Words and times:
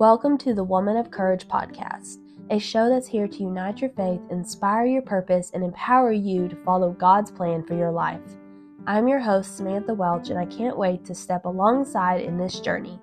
Welcome 0.00 0.38
to 0.38 0.54
the 0.54 0.64
Woman 0.64 0.96
of 0.96 1.10
Courage 1.10 1.46
podcast, 1.46 2.20
a 2.48 2.58
show 2.58 2.88
that's 2.88 3.06
here 3.06 3.28
to 3.28 3.42
unite 3.42 3.82
your 3.82 3.90
faith, 3.90 4.22
inspire 4.30 4.86
your 4.86 5.02
purpose, 5.02 5.50
and 5.52 5.62
empower 5.62 6.10
you 6.10 6.48
to 6.48 6.56
follow 6.64 6.92
God's 6.92 7.30
plan 7.30 7.62
for 7.66 7.74
your 7.74 7.90
life. 7.90 8.22
I'm 8.86 9.08
your 9.08 9.18
host, 9.18 9.58
Samantha 9.58 9.92
Welch, 9.92 10.30
and 10.30 10.38
I 10.38 10.46
can't 10.46 10.78
wait 10.78 11.04
to 11.04 11.14
step 11.14 11.44
alongside 11.44 12.22
in 12.22 12.38
this 12.38 12.60
journey. 12.60 12.98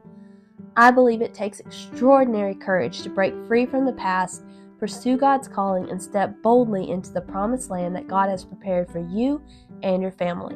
I 0.75 0.89
believe 0.89 1.21
it 1.21 1.36
takes 1.36 1.60
extraordinary 1.60 2.55
courage 2.55 3.04
to 3.04 3.11
break 3.11 3.36
free 3.45 3.68
from 3.68 3.86
the 3.86 3.93
past, 3.93 4.41
pursue 4.79 5.18
God's 5.18 5.48
calling, 5.48 5.91
and 5.91 6.02
step 6.02 6.41
boldly 6.41 6.89
into 6.89 7.11
the 7.11 7.21
promised 7.21 7.70
land 7.70 7.95
that 7.95 8.07
God 8.07 8.27
has 8.27 8.43
prepared 8.43 8.89
for 8.89 9.07
you 9.07 9.39
and 9.84 10.02
your 10.02 10.14
family. 10.14 10.55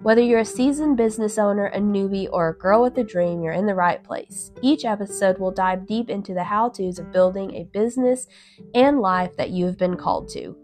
Whether 0.00 0.20
you're 0.22 0.38
a 0.38 0.44
seasoned 0.44 0.96
business 0.96 1.38
owner, 1.38 1.66
a 1.66 1.78
newbie, 1.78 2.28
or 2.30 2.48
a 2.48 2.54
girl 2.54 2.82
with 2.82 2.96
a 2.98 3.04
dream, 3.04 3.42
you're 3.42 3.52
in 3.52 3.66
the 3.66 3.74
right 3.74 4.02
place. 4.02 4.52
Each 4.62 4.84
episode 4.84 5.38
will 5.38 5.50
dive 5.50 5.86
deep 5.86 6.08
into 6.08 6.34
the 6.34 6.44
how 6.44 6.68
to's 6.68 7.00
of 7.00 7.10
building 7.10 7.52
a 7.54 7.64
business 7.64 8.28
and 8.74 9.00
life 9.00 9.36
that 9.36 9.50
you 9.50 9.66
have 9.66 9.76
been 9.76 9.96
called 9.96 10.28
to. 10.30 10.56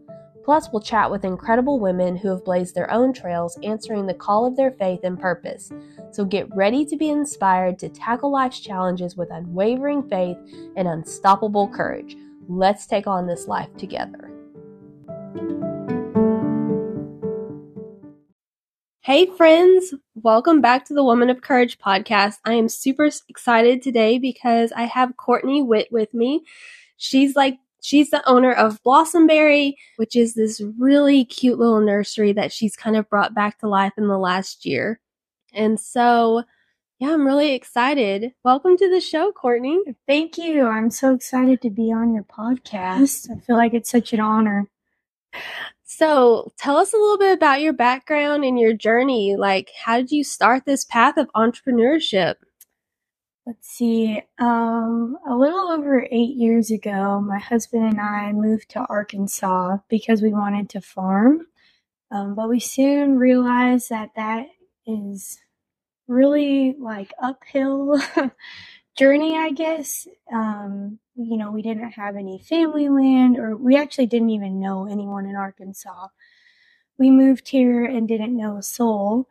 Plus, 0.44 0.68
we'll 0.70 0.82
chat 0.82 1.10
with 1.10 1.24
incredible 1.24 1.80
women 1.80 2.16
who 2.16 2.28
have 2.28 2.44
blazed 2.44 2.76
their 2.76 2.90
own 2.92 3.12
trails, 3.12 3.58
answering 3.64 4.06
the 4.06 4.14
call 4.14 4.46
of 4.46 4.56
their 4.56 4.70
faith 4.70 5.00
and 5.02 5.18
purpose. 5.18 5.72
So 6.12 6.24
get 6.24 6.54
ready 6.54 6.84
to 6.84 6.96
be 6.96 7.08
inspired 7.08 7.78
to 7.80 7.88
tackle 7.88 8.30
life's 8.30 8.60
challenges 8.60 9.16
with 9.16 9.32
unwavering 9.32 10.08
faith 10.08 10.36
and 10.76 10.86
unstoppable 10.86 11.66
courage. 11.68 12.16
Let's 12.46 12.86
take 12.86 13.08
on 13.08 13.26
this 13.26 13.48
life 13.48 13.74
together. 13.76 14.30
Hey, 19.04 19.26
friends, 19.26 19.92
welcome 20.14 20.62
back 20.62 20.86
to 20.86 20.94
the 20.94 21.04
Woman 21.04 21.28
of 21.28 21.42
Courage 21.42 21.76
podcast. 21.78 22.36
I 22.46 22.54
am 22.54 22.70
super 22.70 23.10
excited 23.28 23.82
today 23.82 24.18
because 24.18 24.72
I 24.72 24.84
have 24.84 25.18
Courtney 25.18 25.62
Witt 25.62 25.88
with 25.92 26.14
me. 26.14 26.42
She's 26.96 27.36
like, 27.36 27.58
she's 27.82 28.08
the 28.08 28.26
owner 28.26 28.50
of 28.50 28.82
Blossomberry, 28.82 29.74
which 29.96 30.16
is 30.16 30.32
this 30.32 30.62
really 30.78 31.26
cute 31.26 31.58
little 31.58 31.82
nursery 31.82 32.32
that 32.32 32.50
she's 32.50 32.76
kind 32.76 32.96
of 32.96 33.06
brought 33.10 33.34
back 33.34 33.58
to 33.58 33.68
life 33.68 33.92
in 33.98 34.08
the 34.08 34.16
last 34.16 34.64
year. 34.64 35.00
And 35.52 35.78
so, 35.78 36.44
yeah, 36.98 37.12
I'm 37.12 37.26
really 37.26 37.52
excited. 37.52 38.32
Welcome 38.42 38.78
to 38.78 38.88
the 38.88 39.02
show, 39.02 39.32
Courtney. 39.32 39.82
Thank 40.08 40.38
you. 40.38 40.66
I'm 40.66 40.88
so 40.88 41.14
excited 41.14 41.60
to 41.60 41.68
be 41.68 41.92
on 41.92 42.14
your 42.14 42.24
podcast. 42.24 43.30
I 43.30 43.38
feel 43.40 43.56
like 43.56 43.74
it's 43.74 43.90
such 43.90 44.14
an 44.14 44.20
honor. 44.20 44.70
So, 45.84 46.52
tell 46.58 46.76
us 46.76 46.92
a 46.92 46.96
little 46.96 47.18
bit 47.18 47.34
about 47.34 47.60
your 47.60 47.72
background 47.72 48.44
and 48.44 48.58
your 48.58 48.72
journey. 48.74 49.36
Like, 49.36 49.70
how 49.84 49.98
did 49.98 50.10
you 50.10 50.24
start 50.24 50.64
this 50.64 50.84
path 50.84 51.16
of 51.16 51.30
entrepreneurship? 51.36 52.36
Let's 53.46 53.68
see. 53.68 54.22
Um, 54.38 55.18
a 55.28 55.36
little 55.36 55.70
over 55.70 56.06
eight 56.10 56.36
years 56.36 56.70
ago, 56.70 57.20
my 57.20 57.38
husband 57.38 57.84
and 57.84 58.00
I 58.00 58.32
moved 58.32 58.70
to 58.70 58.86
Arkansas 58.88 59.78
because 59.90 60.22
we 60.22 60.32
wanted 60.32 60.70
to 60.70 60.80
farm. 60.80 61.46
Um, 62.10 62.34
but 62.34 62.48
we 62.48 62.60
soon 62.60 63.18
realized 63.18 63.90
that 63.90 64.10
that 64.16 64.46
is 64.86 65.38
really 66.08 66.74
like 66.78 67.12
uphill 67.22 68.00
journey, 68.96 69.36
I 69.36 69.50
guess. 69.50 70.06
Um, 70.32 70.98
you 71.16 71.36
know, 71.36 71.50
we 71.50 71.62
didn't 71.62 71.92
have 71.92 72.16
any 72.16 72.38
family 72.38 72.88
land, 72.88 73.38
or 73.38 73.56
we 73.56 73.76
actually 73.76 74.06
didn't 74.06 74.30
even 74.30 74.60
know 74.60 74.86
anyone 74.86 75.26
in 75.26 75.36
Arkansas. 75.36 76.08
We 76.98 77.10
moved 77.10 77.48
here 77.48 77.84
and 77.84 78.06
didn't 78.08 78.36
know 78.36 78.56
a 78.56 78.62
soul. 78.62 79.28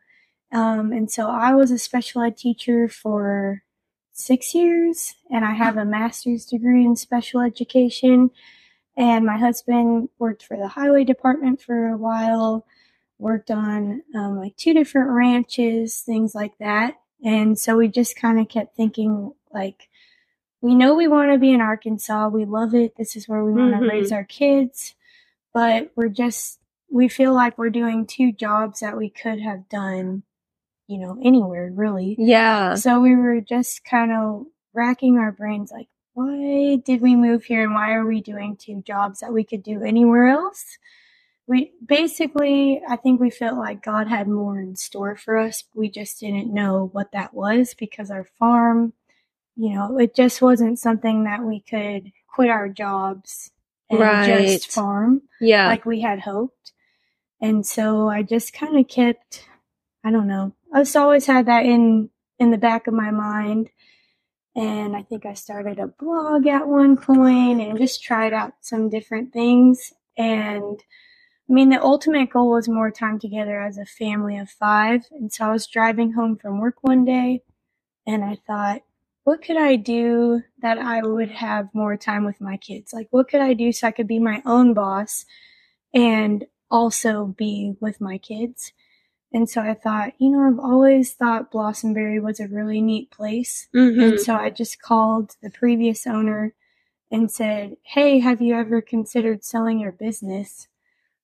Um, 0.52 0.91
and 0.91 1.09
so 1.09 1.30
I 1.30 1.53
was 1.53 1.72
a 1.72 1.80
special 1.80 2.22
ed 2.22 2.38
teacher 2.38 2.88
for 2.88 3.64
six 4.11 4.53
years, 4.53 5.16
and 5.31 5.44
I 5.44 5.53
have 5.53 5.78
a 5.78 5.86
master's 5.86 6.45
degree 6.45 6.86
in 6.86 6.95
special 6.95 7.41
education. 7.41 8.30
And 8.95 9.25
my 9.25 9.38
husband 9.38 10.09
worked 10.19 10.44
for 10.44 10.56
the 10.56 10.67
highway 10.67 11.03
department 11.03 11.62
for 11.62 11.88
a 11.88 11.97
while, 11.97 12.66
worked 13.18 13.50
on 13.50 14.03
um, 14.13 14.38
like 14.38 14.56
two 14.56 14.73
different 14.73 15.09
ranches, 15.09 16.02
things 16.02 16.35
like 16.35 16.57
that. 16.59 16.96
And 17.25 17.57
so 17.57 17.78
we 17.78 17.88
just 17.88 18.16
kind 18.16 18.40
of 18.40 18.50
kept 18.50 18.75
thinking, 18.75 19.34
like, 19.53 19.90
we 20.62 20.75
know 20.75 20.96
we 20.96 21.08
want 21.08 21.31
to 21.31 21.38
be 21.38 21.52
in 21.52 21.62
Arkansas. 21.62 22.30
We 22.30 22.46
love 22.46 22.74
it. 22.74 22.96
This 22.96 23.16
is 23.16 23.28
where 23.28 23.44
we 23.44 23.52
want 23.52 23.74
to 23.74 23.80
mm-hmm. 23.80 23.90
raise 23.90 24.12
our 24.12 24.24
kids. 24.24 24.96
But 25.53 25.91
we're 25.96 26.08
just, 26.08 26.59
we 26.90 27.09
feel 27.09 27.34
like 27.34 27.58
we're 27.58 27.69
doing 27.69 28.06
two 28.06 28.31
jobs 28.31 28.80
that 28.80 28.97
we 28.97 29.09
could 29.09 29.41
have 29.41 29.68
done, 29.68 30.24
you 30.88 31.00
know, 31.00 31.19
anywhere 31.24 31.69
really. 31.74 32.16
Yeah. 32.18 32.75
So 32.75 33.02
we 33.02 33.16
were 33.16 33.41
just 33.41 33.84
kind 33.84 34.12
of 34.12 34.46
racking 34.74 35.18
our 35.18 35.31
brains 35.31 35.72
like, 35.72 35.90
why 36.14 36.78
did 36.85 37.02
we 37.02 37.16
move 37.16 37.44
here 37.44 37.64
and 37.64 37.74
why 37.74 37.94
are 37.94 38.06
we 38.06 38.22
doing 38.22 38.56
two 38.56 38.81
jobs 38.81 39.20
that 39.20 39.34
we 39.34 39.44
could 39.44 39.64
do 39.64 39.84
anywhere 39.84 40.28
else? 40.28 40.78
We 41.46 41.74
basically, 41.85 42.81
I 42.88 42.96
think 42.96 43.20
we 43.20 43.30
felt 43.30 43.58
like 43.58 43.84
God 43.84 44.08
had 44.08 44.28
more 44.28 44.59
in 44.59 44.75
store 44.75 45.16
for 45.16 45.38
us. 45.38 45.66
We 45.74 45.90
just 45.90 46.20
didn't 46.20 46.53
know 46.53 46.90
what 46.94 47.12
that 47.12 47.34
was 47.34 47.74
because 47.74 48.09
our 48.09 48.24
farm 48.40 48.94
you 49.56 49.74
know, 49.74 49.97
it 50.00 50.16
just 50.16 50.41
wasn't 50.41 50.80
something 50.80 51.25
that 51.25 51.44
we 51.44 51.59
could 51.59 52.12
quit 52.28 52.50
our 52.50 52.69
jobs 52.69 53.52
and 53.90 54.00
right. 54.00 54.47
just 54.47 54.72
farm. 54.72 55.22
Yeah. 55.40 55.68
Like 55.68 55.86
we 55.86 56.02
had 56.02 56.19
hoped. 56.19 56.74
And 57.41 57.66
so 57.66 58.08
I 58.09 58.24
just 58.24 58.53
kind 58.53 58.78
of 58.78 58.88
kept, 58.88 59.47
I 60.03 60.12
don't 60.12 60.28
know, 60.28 60.53
I 60.74 60.81
just 60.81 60.96
always 60.96 61.25
had 61.25 61.46
that 61.47 61.66
in, 61.66 62.09
in 62.40 62.52
the 62.52 62.58
back 62.58 62.88
of 62.88 62.94
my 62.94 63.12
mind. 63.12 63.69
And 64.56 64.96
I 64.96 65.02
think 65.02 65.25
I 65.25 65.34
started 65.34 65.80
a 65.80 65.88
blog 65.88 66.47
at 66.47 66.68
one 66.68 66.96
point 66.96 67.59
and 67.59 67.78
just 67.78 68.03
tried 68.03 68.34
out 68.34 68.53
some 68.62 68.90
different 68.90 69.34
things. 69.34 69.94
And 70.18 70.80
I 71.50 71.53
mean, 71.53 71.70
the 71.70 71.81
ultimate 71.81 72.30
goal 72.30 72.52
was 72.52 72.70
more 72.70 72.91
time 72.91 73.20
together 73.20 73.59
as 73.59 73.78
a 73.78 73.85
family 73.85 74.38
of 74.38 74.50
five. 74.50 75.06
And 75.12 75.31
so 75.31 75.46
I 75.46 75.52
was 75.52 75.68
driving 75.68 76.14
home 76.14 76.38
from 76.38 76.59
work 76.59 76.78
one 76.81 77.03
day 77.03 77.41
and 78.08 78.24
I 78.24 78.38
thought, 78.47 78.84
what 79.23 79.41
could 79.41 79.57
I 79.57 79.75
do 79.75 80.44
that 80.61 80.78
I 80.78 81.01
would 81.01 81.31
have 81.31 81.73
more 81.73 81.95
time 81.95 82.25
with 82.25 82.41
my 82.41 82.57
kids? 82.57 82.94
Like, 82.94 83.07
what 83.11 83.29
could 83.29 83.41
I 83.41 83.53
do 83.53 83.72
so 83.72 83.88
I 83.88 83.91
could 83.91 84.07
be 84.07 84.19
my 84.19 84.41
own 84.45 84.73
boss 84.73 85.25
and 85.94 86.45
also 86.69 87.28
be 87.28 87.75
with 87.79 88.01
my 88.01 88.17
kids? 88.17 88.73
And 89.34 89.50
so 89.50 89.61
I 89.61 89.73
thought, 89.73 90.13
you 90.19 90.29
know, 90.29 90.47
I've 90.47 90.59
always 90.59 91.13
thought 91.13 91.51
Blossomberry 91.51 92.22
was 92.22 92.39
a 92.39 92.47
really 92.47 92.81
neat 92.81 93.09
place. 93.09 93.67
Mm-hmm. 93.75 94.00
And 94.00 94.19
so 94.19 94.35
I 94.35 94.51
just 94.51 94.81
called 94.81 95.35
the 95.41 95.50
previous 95.50 96.05
owner 96.05 96.53
and 97.09 97.31
said, 97.31 97.78
Hey, 97.84 98.19
have 98.19 98.41
you 98.41 98.55
ever 98.55 98.81
considered 98.81 99.44
selling 99.44 99.79
your 99.79 99.91
business? 99.91 100.67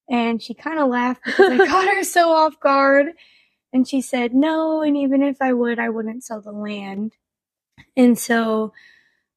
And 0.08 0.42
she 0.42 0.54
kind 0.54 0.80
of 0.80 0.88
laughed 0.88 1.22
because 1.24 1.60
I 1.60 1.66
caught 1.66 1.94
her 1.94 2.02
so 2.02 2.32
off 2.32 2.58
guard. 2.58 3.12
And 3.72 3.86
she 3.86 4.00
said, 4.00 4.34
No, 4.34 4.82
and 4.82 4.96
even 4.96 5.22
if 5.22 5.40
I 5.40 5.52
would, 5.52 5.78
I 5.78 5.90
wouldn't 5.90 6.24
sell 6.24 6.40
the 6.40 6.50
land. 6.50 7.12
And 7.96 8.18
so 8.18 8.72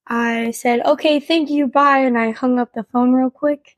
I 0.08 0.52
said, 0.52 0.82
okay, 0.86 1.20
thank 1.20 1.50
you, 1.50 1.68
bye. 1.68 2.00
And 2.00 2.18
I 2.18 2.32
hung 2.32 2.60
up 2.60 2.74
the 2.74 2.84
phone 2.84 3.14
real 3.14 3.30
quick. 3.30 3.78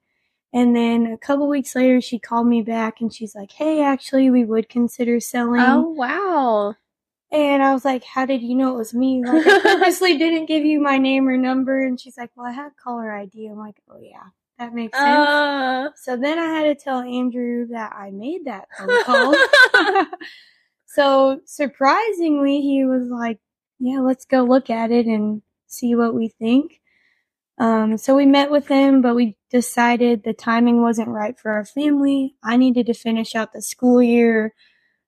And 0.53 0.75
then 0.75 1.07
a 1.07 1.17
couple 1.17 1.49
weeks 1.49 1.75
later, 1.75 1.99
she 1.99 2.17
called 2.17 2.47
me 2.47 2.61
back 2.61 3.01
and 3.01 3.13
she's 3.13 3.35
like, 3.35 3.51
hey, 3.51 3.83
actually, 3.83 4.29
we 4.29 4.45
would 4.45 4.69
consider 4.69 5.19
selling. 5.19 5.59
Oh, 5.59 5.89
wow. 5.89 6.75
And 7.31 7.61
I 7.61 7.73
was 7.73 7.83
like, 7.83 8.05
how 8.05 8.25
did 8.25 8.41
you 8.41 8.55
know 8.55 8.73
it 8.73 8.77
was 8.77 8.93
me? 8.93 9.21
Like, 9.25 9.45
I 9.45 9.59
purposely 9.59 10.17
didn't 10.17 10.45
give 10.45 10.63
you 10.63 10.79
my 10.79 10.97
name 10.97 11.27
or 11.27 11.35
number. 11.35 11.85
And 11.85 11.99
she's 11.99 12.17
like, 12.17 12.31
well, 12.35 12.45
I 12.45 12.51
have 12.51 12.71
caller 12.81 13.11
ID. 13.11 13.47
I'm 13.47 13.57
like, 13.57 13.75
oh, 13.89 13.99
yeah, 14.01 14.27
that 14.57 14.73
makes 14.73 14.97
sense. 14.97 15.27
Uh... 15.27 15.89
So 15.97 16.15
then 16.15 16.39
I 16.39 16.45
had 16.45 16.63
to 16.63 16.75
tell 16.81 17.01
Andrew 17.01 17.67
that 17.71 17.93
I 17.93 18.11
made 18.11 18.45
that 18.45 18.69
phone 18.77 19.03
call. 19.03 19.35
so 20.85 21.41
surprisingly, 21.43 22.61
he 22.61 22.85
was 22.85 23.09
like, 23.09 23.39
yeah, 23.79 23.99
let's 23.99 24.25
go 24.25 24.43
look 24.43 24.69
at 24.69 24.91
it 24.91 25.05
and 25.05 25.41
see 25.67 25.95
what 25.95 26.13
we 26.13 26.27
think. 26.27 26.81
Um, 27.57 27.97
so 27.97 28.15
we 28.15 28.25
met 28.25 28.51
with 28.51 28.67
them, 28.67 29.01
but 29.01 29.15
we 29.15 29.37
decided 29.49 30.23
the 30.23 30.33
timing 30.33 30.81
wasn't 30.81 31.07
right 31.07 31.39
for 31.39 31.51
our 31.51 31.65
family. 31.65 32.35
I 32.43 32.57
needed 32.57 32.85
to 32.87 32.93
finish 32.93 33.35
out 33.35 33.53
the 33.53 33.61
school 33.61 34.01
year. 34.01 34.53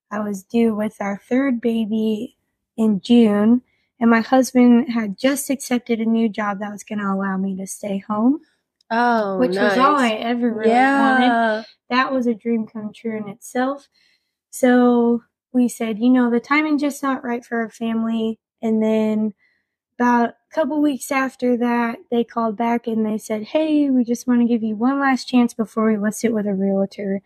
I 0.10 0.20
was 0.20 0.44
due 0.44 0.74
with 0.74 0.96
our 1.02 1.20
third 1.30 1.60
baby 1.60 2.38
in 2.78 3.02
June, 3.02 3.64
and 4.00 4.10
my 4.10 4.22
husband 4.22 4.94
had 4.94 5.18
just 5.18 5.50
accepted 5.50 6.00
a 6.00 6.06
new 6.06 6.30
job 6.30 6.60
that 6.60 6.72
was 6.72 6.84
going 6.84 7.00
to 7.00 7.12
allow 7.12 7.36
me 7.36 7.58
to 7.58 7.68
stay 7.68 7.98
home. 7.98 8.40
Oh, 8.90 9.38
which 9.38 9.52
nice. 9.52 9.72
was 9.72 9.80
all 9.80 9.98
I 9.98 10.12
ever 10.12 10.50
really 10.50 10.70
yeah. 10.70 11.20
wanted. 11.20 11.66
That 11.90 12.14
was 12.14 12.26
a 12.26 12.34
dream 12.34 12.68
come 12.68 12.94
true 12.94 13.18
in 13.18 13.28
itself. 13.28 13.90
So 14.50 15.24
we 15.52 15.68
said, 15.68 16.00
you 16.00 16.10
know, 16.10 16.30
the 16.30 16.40
timing 16.40 16.78
just 16.78 17.04
not 17.04 17.26
right 17.26 17.44
for 17.44 17.60
our 17.60 17.70
family. 17.70 18.40
And 18.62 18.82
then 18.82 19.34
about 20.00 20.30
a 20.30 20.54
couple 20.54 20.82
weeks 20.82 21.12
after 21.12 21.58
that, 21.58 21.98
they 22.12 22.24
called 22.24 22.58
back 22.58 22.88
and 22.88 23.06
they 23.06 23.18
said, 23.18 23.44
Hey, 23.44 23.90
we 23.90 24.04
just 24.04 24.28
want 24.28 24.42
to 24.42 24.48
give 24.48 24.64
you 24.64 24.76
one 24.76 25.00
last 25.00 25.26
chance 25.28 25.54
before 25.54 25.88
we 25.90 25.98
list 25.98 26.24
it 26.24 26.34
with 26.34 26.46
a 26.48 26.54
realtor. 26.54 27.22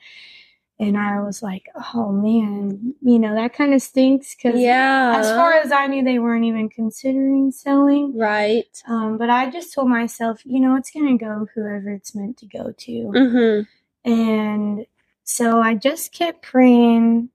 And 0.79 0.97
I 0.97 1.19
was 1.21 1.43
like, 1.43 1.67
oh 1.93 2.11
man, 2.11 2.95
you 3.03 3.19
know, 3.19 3.35
that 3.35 3.53
kind 3.53 3.75
of 3.75 3.83
stinks 3.83 4.33
because 4.33 4.59
Yeah. 4.59 5.13
as 5.15 5.29
far 5.29 5.53
as 5.53 5.71
I 5.71 5.85
knew, 5.85 6.03
they 6.03 6.17
weren't 6.17 6.45
even 6.45 6.69
considering 6.69 7.51
selling. 7.51 8.17
right. 8.17 8.65
Um, 8.87 9.19
but 9.19 9.29
I 9.29 9.51
just 9.51 9.75
told 9.75 9.89
myself, 9.89 10.41
you 10.43 10.59
know, 10.59 10.75
it's 10.75 10.89
going 10.89 11.15
to 11.19 11.23
go 11.23 11.47
whoever 11.53 11.91
it's 11.91 12.15
meant 12.15 12.37
to 12.37 12.47
go 12.47 12.71
to. 12.75 12.91
Mm-hmm. 12.91 14.11
And 14.11 14.85
so 15.23 15.61
I 15.61 15.75
just 15.75 16.13
kept 16.13 16.41
praying 16.41 17.29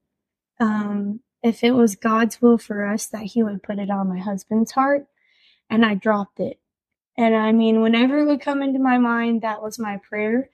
um, 0.59 1.21
if 1.47 1.63
it 1.63 1.73
was 1.73 1.95
God's 1.97 2.41
will 2.41 2.59
for 2.59 2.85
us 2.85 3.07
that 3.07 3.23
He 3.23 3.43
would 3.43 3.63
put 3.63 3.79
it 3.79 3.91
on 3.91 4.09
my 4.09 4.19
husband's 4.19 4.73
heart. 4.73 5.07
And 5.69 5.85
I 5.85 5.95
dropped 5.95 6.39
it. 6.39 6.59
And 7.17 7.35
I 7.35 7.51
mean, 7.51 7.81
whenever 7.81 8.19
it 8.19 8.25
would 8.27 8.41
come 8.41 8.63
into 8.63 8.79
my 8.79 8.97
mind, 8.97 9.41
that 9.43 9.63
was 9.63 9.79
my 9.79 9.97
prayer. 9.97 10.49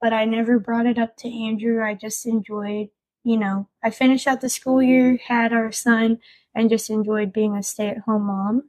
But 0.00 0.12
I 0.12 0.24
never 0.26 0.58
brought 0.58 0.86
it 0.86 0.98
up 0.98 1.16
to 1.18 1.28
Andrew. 1.30 1.82
I 1.84 1.94
just 1.94 2.26
enjoyed, 2.26 2.88
you 3.24 3.38
know, 3.38 3.68
I 3.82 3.90
finished 3.90 4.26
out 4.28 4.40
the 4.42 4.48
school 4.50 4.82
year, 4.82 5.18
had 5.28 5.52
our 5.52 5.72
son, 5.72 6.20
and 6.54 6.70
just 6.70 6.90
enjoyed 6.90 7.32
being 7.32 7.56
a 7.56 7.62
stay 7.62 7.88
at 7.88 7.98
home 8.00 8.24
mom 8.26 8.64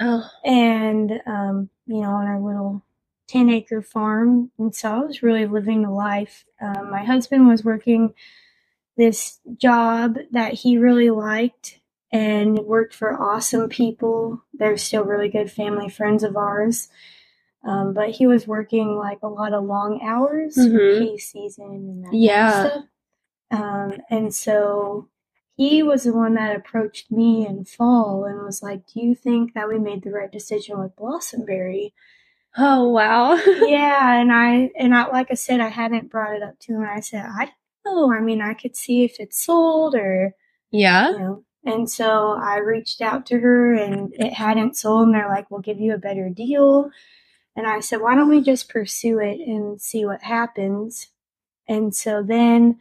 Oh. 0.00 0.28
and 0.44 1.20
um, 1.26 1.70
you 1.86 2.02
know, 2.02 2.10
on 2.10 2.26
our 2.26 2.40
little 2.40 2.82
10 3.28 3.50
acre 3.50 3.82
farm. 3.82 4.50
And 4.58 4.74
so 4.74 4.90
I 4.90 4.98
was 5.00 5.22
really 5.22 5.46
living 5.46 5.82
the 5.82 5.90
life. 5.90 6.44
Um, 6.60 6.90
my 6.90 7.04
husband 7.04 7.48
was 7.48 7.64
working 7.64 8.14
this 8.96 9.40
job 9.56 10.18
that 10.32 10.52
he 10.54 10.78
really 10.78 11.10
liked 11.10 11.80
and 12.12 12.58
worked 12.60 12.94
for 12.94 13.20
awesome 13.20 13.68
people. 13.68 14.42
They're 14.52 14.76
still 14.76 15.04
really 15.04 15.28
good 15.28 15.50
family 15.50 15.88
friends 15.88 16.22
of 16.22 16.36
ours. 16.36 16.88
Um, 17.64 17.94
but 17.94 18.10
he 18.10 18.26
was 18.26 18.46
working 18.46 18.96
like 18.96 19.18
a 19.22 19.28
lot 19.28 19.52
of 19.54 19.64
long 19.64 20.00
hours 20.02 20.56
Mhm. 20.56 20.70
for 20.98 21.00
hay 21.04 21.16
season 21.16 21.64
and 21.66 22.04
that 22.04 22.14
Yeah. 22.14 22.60
stuff. 22.60 22.84
Um, 23.50 23.94
and 24.10 24.34
so 24.34 25.08
he 25.56 25.82
was 25.82 26.04
the 26.04 26.12
one 26.12 26.34
that 26.34 26.56
approached 26.56 27.10
me 27.10 27.46
in 27.46 27.64
fall 27.64 28.24
and 28.24 28.42
was 28.42 28.62
like, 28.62 28.86
"Do 28.86 29.00
you 29.00 29.14
think 29.14 29.54
that 29.54 29.68
we 29.68 29.78
made 29.78 30.02
the 30.02 30.10
right 30.10 30.30
decision 30.30 30.78
with 30.78 30.96
Blossomberry?" 30.96 31.92
Oh 32.56 32.88
wow. 32.90 33.34
yeah, 33.68 34.20
and 34.20 34.32
I 34.32 34.70
and 34.78 34.94
I 34.94 35.08
like 35.08 35.30
I 35.30 35.34
said, 35.34 35.60
I 35.60 35.68
hadn't 35.68 36.10
brought 36.10 36.34
it 36.36 36.42
up 36.42 36.58
to 36.60 36.74
him. 36.74 36.82
And 36.82 36.90
I 36.90 37.00
said, 37.00 37.24
"I 37.26 37.52
don't. 37.84 38.14
I 38.14 38.20
mean, 38.20 38.40
I 38.40 38.54
could 38.54 38.76
see 38.76 39.04
if 39.04 39.20
it's 39.20 39.44
sold 39.44 39.94
or 39.94 40.34
yeah. 40.70 41.10
you 41.10 41.18
know." 41.18 41.44
And 41.66 41.88
so 41.90 42.38
I 42.38 42.58
reached 42.58 43.00
out 43.00 43.24
to 43.26 43.38
her, 43.38 43.74
and 43.74 44.12
it 44.14 44.32
hadn't 44.34 44.76
sold. 44.76 45.06
And 45.06 45.14
they're 45.14 45.28
like, 45.28 45.50
"We'll 45.50 45.60
give 45.60 45.80
you 45.80 45.94
a 45.94 45.98
better 45.98 46.28
deal." 46.28 46.90
And 47.56 47.66
I 47.66 47.80
said, 47.80 48.00
"Why 48.00 48.14
don't 48.14 48.28
we 48.28 48.42
just 48.42 48.68
pursue 48.68 49.18
it 49.20 49.40
and 49.40 49.80
see 49.80 50.04
what 50.04 50.22
happens?" 50.22 51.08
And 51.68 51.94
so 51.94 52.22
then 52.22 52.78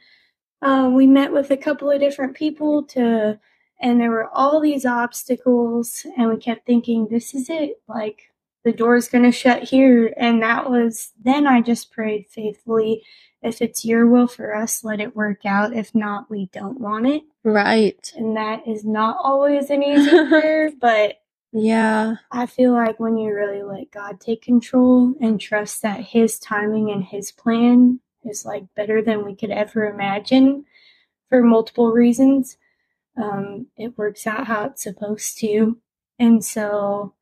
uh, 0.61 0.89
we 0.93 1.07
met 1.07 1.31
with 1.31 1.51
a 1.51 1.57
couple 1.57 1.89
of 1.91 1.99
different 1.99 2.35
people 2.35 2.83
to, 2.83 3.39
and 3.81 3.99
there 3.99 4.11
were 4.11 4.29
all 4.29 4.59
these 4.61 4.85
obstacles, 4.85 6.05
and 6.17 6.29
we 6.29 6.37
kept 6.37 6.65
thinking, 6.65 7.07
"This 7.07 7.33
is 7.33 7.49
it. 7.49 7.81
Like 7.87 8.31
the 8.63 8.71
door's 8.73 9.09
going 9.09 9.25
to 9.25 9.31
shut 9.31 9.63
here." 9.63 10.13
And 10.17 10.41
that 10.43 10.69
was 10.69 11.11
then 11.23 11.47
I 11.47 11.61
just 11.61 11.91
prayed 11.91 12.27
faithfully. 12.29 13.03
If 13.43 13.61
it's 13.61 13.83
your 13.85 14.07
will 14.07 14.27
for 14.27 14.55
us, 14.55 14.83
let 14.83 15.01
it 15.01 15.15
work 15.15 15.45
out. 15.45 15.75
If 15.75 15.93
not, 15.93 16.29
we 16.29 16.47
don't 16.53 16.79
want 16.79 17.07
it. 17.07 17.23
Right. 17.43 18.11
And 18.15 18.37
that 18.37 18.67
is 18.67 18.85
not 18.85 19.17
always 19.21 19.69
an 19.69 19.83
easy 19.83 20.09
prayer, 20.29 20.71
but 20.79 21.15
Yeah. 21.51 22.15
I 22.31 22.45
feel 22.45 22.71
like 22.71 22.99
when 22.99 23.17
you 23.17 23.33
really 23.33 23.61
let 23.63 23.91
God 23.91 24.19
take 24.19 24.41
control 24.41 25.13
and 25.19 25.39
trust 25.39 25.81
that 25.81 25.99
His 26.01 26.39
timing 26.39 26.89
and 26.89 27.03
His 27.03 27.31
plan 27.31 27.99
is 28.23 28.45
like 28.45 28.63
better 28.75 29.01
than 29.01 29.25
we 29.25 29.35
could 29.35 29.51
ever 29.51 29.85
imagine 29.89 30.65
for 31.29 31.43
multiple 31.43 31.91
reasons, 31.91 32.57
um, 33.21 33.67
it 33.75 33.97
works 33.97 34.25
out 34.25 34.47
how 34.47 34.65
it's 34.65 34.83
supposed 34.83 35.37
to. 35.39 35.77
And 36.17 36.43
so 36.45 37.13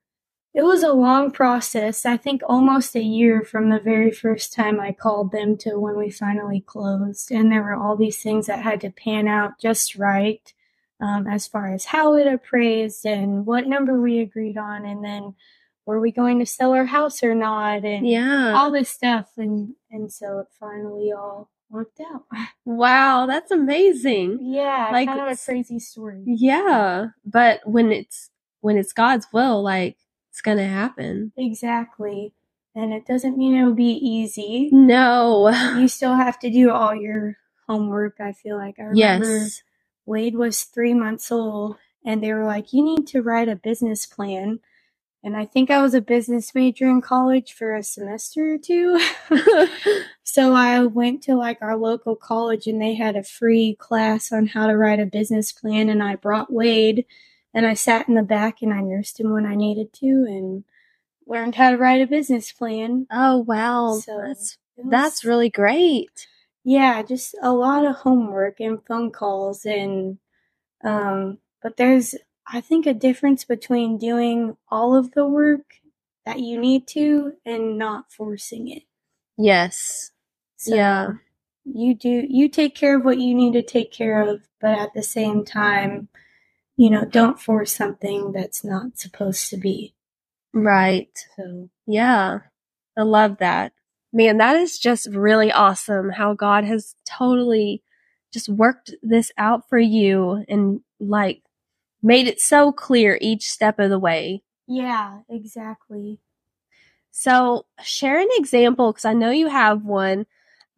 it 0.54 0.64
was 0.64 0.84
a 0.84 0.94
long 0.94 1.32
process. 1.32 2.06
I 2.06 2.18
think 2.18 2.42
almost 2.46 2.96
a 2.96 3.02
year 3.04 3.42
from 3.44 3.70
the 3.70 3.80
very 3.80 4.12
first 4.12 4.54
time 4.54 4.80
I 4.80 4.92
called 4.92 5.32
them 5.32 5.58
to 5.60 5.80
when 5.80 5.98
we 5.98 6.10
finally 6.10 6.62
closed. 6.62 7.32
And 7.32 7.52
there 7.52 7.64
were 7.64 7.76
all 7.76 7.96
these 7.96 8.22
things 8.22 8.48
that 8.48 8.60
had 8.62 8.82
to 8.82 8.90
pan 8.90 9.28
out 9.28 9.60
just 9.62 9.96
right 9.96 10.54
um, 11.00 11.26
as 11.28 11.48
far 11.48 11.74
as 11.74 11.86
how 11.86 12.16
it 12.16 12.28
appraised 12.28 13.06
and 13.06 13.46
what 13.46 13.66
number 13.68 14.00
we 14.00 14.20
agreed 14.20 14.58
on, 14.58 14.86
and 14.86 15.04
then 15.04 15.34
were 15.88 16.00
we 16.00 16.12
going 16.12 16.38
to 16.40 16.46
sell 16.46 16.74
our 16.74 16.86
house 16.86 17.24
or 17.24 17.34
not, 17.34 17.84
and 17.84 18.06
Yeah. 18.08 18.54
all 18.56 18.70
this 18.72 18.90
stuff, 18.90 19.30
and 19.38 19.74
and 19.90 20.14
so 20.14 20.40
it 20.40 20.48
finally 20.60 21.12
all 21.12 21.50
worked 21.72 22.00
out. 22.02 22.26
Wow, 22.66 23.26
that's 23.26 23.50
amazing. 23.50 24.40
yeah, 24.42 24.90
Like, 24.92 25.08
kind 25.08 25.22
of 25.22 25.28
a 25.30 25.38
crazy 25.44 25.80
story. 25.80 26.22
Yeah. 26.28 27.08
But 27.26 27.62
when 27.66 27.92
it's 27.92 28.30
when 28.60 28.78
it's 28.78 28.94
God's 28.94 29.26
will, 29.34 29.64
like 29.64 29.98
it's 30.32 30.42
gonna 30.42 30.68
happen. 30.70 31.34
Exactly, 31.38 32.34
and 32.76 32.94
it 32.94 33.08
doesn't 33.08 33.38
mean 33.38 33.56
it'll 33.58 33.76
be 33.76 33.94
easy. 33.94 34.72
No. 34.74 35.50
You 35.80 35.90
still 35.90 36.16
have 36.16 36.40
to 36.42 36.52
do 36.52 36.72
all 36.72 36.96
your 36.96 37.38
homework. 37.70 38.18
I 38.22 38.34
feel 38.34 38.58
like 38.58 38.80
I 38.80 38.86
remember 38.86 39.28
Yes. 39.28 39.64
Wade 40.08 40.36
was 40.36 40.64
three 40.66 40.96
months 40.96 41.32
old, 41.32 41.78
and 42.06 42.24
they 42.24 42.34
were 42.34 42.46
like, 42.46 42.74
"You 42.74 42.84
need 42.84 43.08
to 43.10 43.24
write 43.24 43.50
a 43.50 43.58
business 43.58 44.08
plan." 44.08 44.62
And 45.24 45.38
I 45.38 45.46
think 45.46 45.70
I 45.72 45.82
was 45.82 45.94
a 45.94 46.02
business 46.02 46.56
major 46.56 46.90
in 46.90 47.02
college 47.02 47.54
for 47.54 47.76
a 47.76 47.84
semester 47.84 48.56
or 48.56 48.58
two. 48.58 49.00
so 50.24 50.54
I 50.54 50.84
went 50.86 51.24
to 51.24 51.36
like 51.36 51.60
our 51.62 51.78
local 51.78 52.16
college, 52.16 52.68
and 52.68 52.82
they 52.82 52.96
had 52.96 53.16
a 53.18 53.24
free 53.24 53.76
class 53.80 54.32
on 54.32 54.48
how 54.48 54.68
to 54.68 54.78
write 54.78 55.00
a 55.02 55.06
business 55.08 55.52
plan. 55.52 55.90
And 55.90 56.04
I 56.04 56.16
brought 56.16 56.54
Wade, 56.54 57.06
and 57.54 57.66
I 57.66 57.74
sat 57.74 58.08
in 58.08 58.16
the 58.16 58.24
back, 58.24 58.62
and 58.62 58.74
I 58.74 58.82
nursed 58.82 59.20
him 59.20 59.32
when 59.32 59.46
I 59.46 59.56
needed 59.56 59.94
to, 59.94 60.08
and 60.28 60.64
learned 61.28 61.56
how 61.56 61.72
to 61.72 61.78
write 61.78 62.02
a 62.02 62.08
business 62.08 62.52
plan. 62.52 63.08
oh 63.12 63.38
wow. 63.40 64.00
So, 64.04 64.18
that's 64.26 64.58
was- 64.78 64.90
that's 64.90 65.24
really 65.26 65.50
great. 65.50 66.28
yeah, 66.64 67.02
just 67.04 67.36
a 67.42 67.54
lot 67.54 67.86
of 67.86 67.98
homework 67.98 68.60
and 68.60 68.84
phone 68.88 69.12
calls 69.12 69.66
and 69.66 70.18
um 70.84 71.38
but 71.62 71.78
there's 71.78 72.16
I 72.48 72.62
think 72.62 72.86
a 72.88 72.94
difference 72.94 73.46
between 73.46 73.98
doing 74.00 74.58
all 74.70 74.96
of 74.96 75.12
the 75.12 75.28
work 75.28 75.76
that 76.26 76.40
you 76.40 76.60
need 76.60 76.88
to 76.90 77.34
and 77.46 77.78
not 77.78 78.12
forcing 78.12 78.68
it. 78.70 78.84
Yes. 79.38 80.12
So 80.58 80.76
Yeah. 80.76 81.14
You 81.66 81.94
do 81.96 82.26
you 82.28 82.50
take 82.50 82.74
care 82.76 82.98
of 82.98 83.06
what 83.06 83.20
you 83.20 83.36
need 83.36 83.54
to 83.54 83.62
take 83.62 83.92
care 83.92 84.22
of, 84.22 84.42
but 84.60 84.80
at 84.80 84.94
the 84.96 85.04
same 85.04 85.46
time, 85.46 86.08
you 86.82 86.90
know, 86.90 87.06
don't 87.06 87.40
force 87.40 87.72
something 87.72 88.32
that's 88.32 88.64
not 88.64 88.98
supposed 88.98 89.52
to 89.52 89.58
be. 89.58 89.94
Right. 90.52 91.16
So 91.38 91.70
Yeah. 91.86 92.40
I 92.98 93.04
love 93.04 93.38
that. 93.38 93.74
Man, 94.12 94.38
that 94.38 94.56
is 94.56 94.80
just 94.80 95.08
really 95.12 95.52
awesome 95.52 96.10
how 96.10 96.34
God 96.34 96.64
has 96.64 96.96
totally 97.06 97.84
just 98.34 98.50
worked 98.50 98.96
this 99.04 99.32
out 99.38 99.70
for 99.70 99.78
you 99.78 100.44
and 100.50 100.80
like 101.00 101.44
made 102.02 102.28
it 102.28 102.42
so 102.42 102.72
clear 102.72 103.16
each 103.22 103.48
step 103.48 103.78
of 103.78 103.92
the 103.92 104.00
way. 104.00 104.42
yeah, 104.68 105.20
exactly. 105.30 106.20
So, 107.12 107.68
share 107.84 108.20
an 108.20 108.30
example 108.38 108.92
because 108.92 109.06
I 109.06 109.14
know 109.14 109.30
you 109.30 109.50
have 109.50 109.86
one 109.86 110.26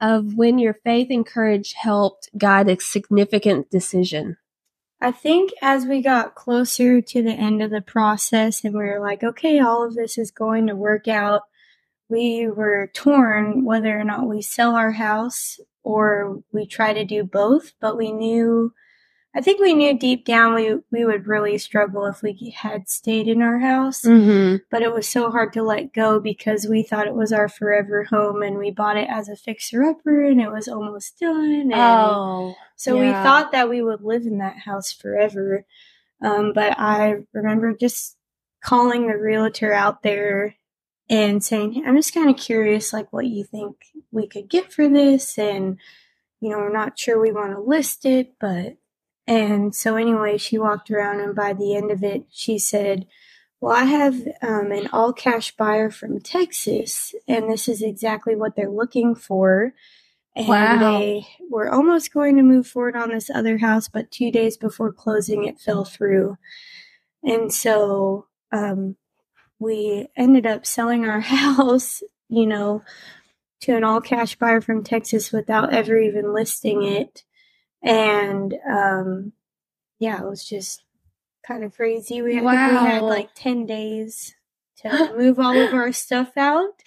of 0.02 0.34
when 0.36 0.60
your 0.60 0.74
faith 0.74 1.08
and 1.12 1.26
courage 1.26 1.74
helped 1.74 2.28
guide 2.38 2.68
a 2.68 2.78
significant 2.80 3.72
decision. 3.72 4.36
I 5.04 5.12
think 5.12 5.52
as 5.62 5.86
we 5.86 6.02
got 6.02 6.34
closer 6.34 7.02
to 7.02 7.22
the 7.22 7.34
end 7.34 7.62
of 7.62 7.72
the 7.72 7.82
process 7.82 8.64
and 8.64 8.74
we 8.74 8.86
were 8.86 9.02
like, 9.02 9.22
okay, 9.22 9.60
all 9.60 9.86
of 9.86 9.96
this 9.96 10.18
is 10.18 10.32
going 10.32 10.68
to 10.68 10.78
work 10.78 11.10
out, 11.10 11.42
we 12.08 12.48
were 12.48 12.90
torn 12.94 13.66
whether 13.66 14.00
or 14.00 14.06
not 14.06 14.30
we 14.30 14.42
sell 14.42 14.78
our 14.78 14.94
house 14.94 15.60
or 15.84 16.42
we 16.54 16.66
try 16.66 16.94
to 16.94 17.04
do 17.04 17.26
both, 17.26 17.74
but 17.82 17.98
we 17.98 18.14
knew 18.14 18.74
I 19.36 19.42
think 19.42 19.60
we 19.60 19.74
knew 19.74 19.98
deep 19.98 20.26
down 20.26 20.54
we 20.54 20.76
we 20.92 21.06
would 21.06 21.26
really 21.28 21.58
struggle 21.58 22.06
if 22.06 22.22
we 22.22 22.54
had 22.56 22.88
stayed 22.88 23.28
in 23.28 23.42
our 23.42 23.60
house, 23.60 24.02
Mm-hmm. 24.04 24.58
but 24.70 24.84
it 24.84 24.94
was 24.94 25.08
so 25.08 25.32
hard 25.32 25.54
to 25.54 25.64
let 25.64 25.92
go 25.94 26.20
because 26.20 26.68
we 26.68 26.84
thought 26.84 27.08
it 27.08 27.16
was 27.16 27.34
our 27.34 27.50
forever 27.50 28.04
home 28.04 28.44
and 28.44 28.58
we 28.60 28.70
bought 28.70 28.98
it 28.98 29.10
as 29.10 29.30
a 29.30 29.36
fixer 29.36 29.84
upper 29.84 30.24
and 30.24 30.40
it 30.40 30.52
was 30.52 30.68
almost 30.68 31.20
done 31.20 31.52
and 31.52 31.74
Oh, 31.74 32.54
so 32.76 33.00
we 33.00 33.10
thought 33.12 33.52
that 33.54 33.70
we 33.70 33.82
would 33.82 34.02
live 34.02 34.24
in 34.28 34.38
that 34.38 34.58
house 34.60 34.92
forever. 34.94 35.66
Um, 36.22 36.54
but 36.54 36.78
I 36.80 37.18
remember 37.34 37.74
just 37.74 38.16
calling 38.64 39.08
the 39.08 39.18
realtor 39.18 39.74
out 39.74 40.04
there 40.04 40.56
and 41.10 41.44
saying, 41.44 41.74
"Hey, 41.74 41.82
I'm 41.86 41.96
just 41.98 42.14
kind 42.14 42.30
of 42.30 42.38
curious, 42.38 42.94
like 42.94 43.12
what 43.12 43.26
you 43.26 43.44
think 43.44 43.76
we 44.12 44.26
could 44.28 44.48
get 44.48 44.72
for 44.72 44.88
this. 44.88 45.38
And, 45.38 45.78
you 46.40 46.50
know, 46.50 46.60
we're 46.60 46.72
not 46.72 46.98
sure 46.98 47.20
we 47.20 47.32
want 47.34 47.52
to 47.52 47.60
list 47.60 48.06
it, 48.06 48.34
but, 48.40 48.78
and 49.28 49.76
so 49.76 49.96
anyway, 49.98 50.38
she 50.38 50.58
walked 50.60 50.92
around 50.92 51.22
and 51.22 51.36
by 51.36 51.54
the 51.54 51.76
end 51.76 51.92
of 51.92 52.04
it, 52.04 52.26
she 52.32 52.60
said, 52.60 53.08
well, 53.62 53.74
I 53.76 53.86
have 53.86 54.16
um, 54.42 54.72
an 54.72 54.90
all 54.94 55.14
cash 55.14 55.56
buyer 55.56 55.92
from 55.92 56.20
Texas, 56.22 57.16
and 57.28 57.50
this 57.52 57.68
is 57.70 57.82
exactly 57.82 58.36
what 58.36 58.56
they're 58.56 58.70
looking 58.70 59.16
for 59.16 59.74
And 60.36 60.50
Wow. 60.50 60.80
they 60.80 61.28
were 61.50 61.70
almost 61.72 62.14
going 62.14 62.38
to 62.38 62.44
move 62.44 62.68
forward 62.68 62.96
on 62.98 63.10
this 63.12 63.30
other 63.30 63.60
house, 63.60 63.90
but 63.90 64.12
two 64.12 64.32
days 64.32 64.58
before 64.58 64.92
closing, 64.94 65.46
it 65.46 65.60
fell 65.62 65.86
through. 65.86 66.38
And 67.24 67.54
so 67.54 68.28
um, 68.52 68.98
we 69.60 70.08
ended 70.18 70.46
up 70.48 70.66
selling 70.66 71.06
our 71.06 71.20
house, 71.22 72.04
you 72.30 72.48
know, 72.48 72.84
to 73.62 73.76
an 73.78 73.84
all 73.84 74.02
cash 74.02 74.36
buyer 74.38 74.62
from 74.62 74.84
Texas 74.84 75.32
without 75.32 75.74
ever 75.74 75.98
even 75.98 76.34
listing 76.34 76.84
it. 76.84 77.24
And 77.84 78.56
um, 78.70 79.34
yeah, 80.00 80.22
it 80.22 80.30
was 80.30 80.44
just 80.44 80.84
kind 81.46 81.64
of 81.64 81.76
crazy. 81.76 82.22
We, 82.22 82.38
I 82.38 82.40
think 82.40 82.46
we 82.46 82.88
had 82.88 83.02
like 83.02 83.30
10 83.36 83.66
days 83.66 84.36
to 84.78 85.14
move 85.18 85.40
all 85.40 85.58
of 85.58 85.74
our 85.74 85.92
stuff 85.92 86.38
out. 86.38 86.82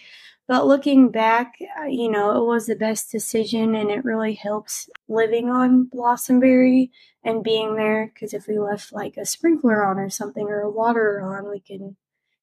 But 0.49 0.67
looking 0.67 1.11
back, 1.11 1.55
uh, 1.81 1.87
you 1.87 2.09
know, 2.09 2.31
it 2.41 2.47
was 2.47 2.67
the 2.67 2.77
best 2.77 3.11
decision 3.11 3.75
and 3.75 3.91
it 3.91 4.05
really 4.05 4.35
helps 4.35 4.89
living 5.09 5.51
on 5.51 5.91
Blossomberry 5.93 6.91
and 7.25 7.43
being 7.43 7.75
there 7.75 8.13
because 8.15 8.33
if 8.33 8.47
we 8.47 8.59
left 8.59 8.93
like 8.93 9.17
a 9.17 9.27
sprinkler 9.27 9.85
on 9.85 9.99
or 9.99 10.09
something 10.09 10.47
or 10.47 10.61
a 10.61 10.71
water 10.71 11.21
on, 11.21 11.51
we 11.51 11.59
can 11.59 11.97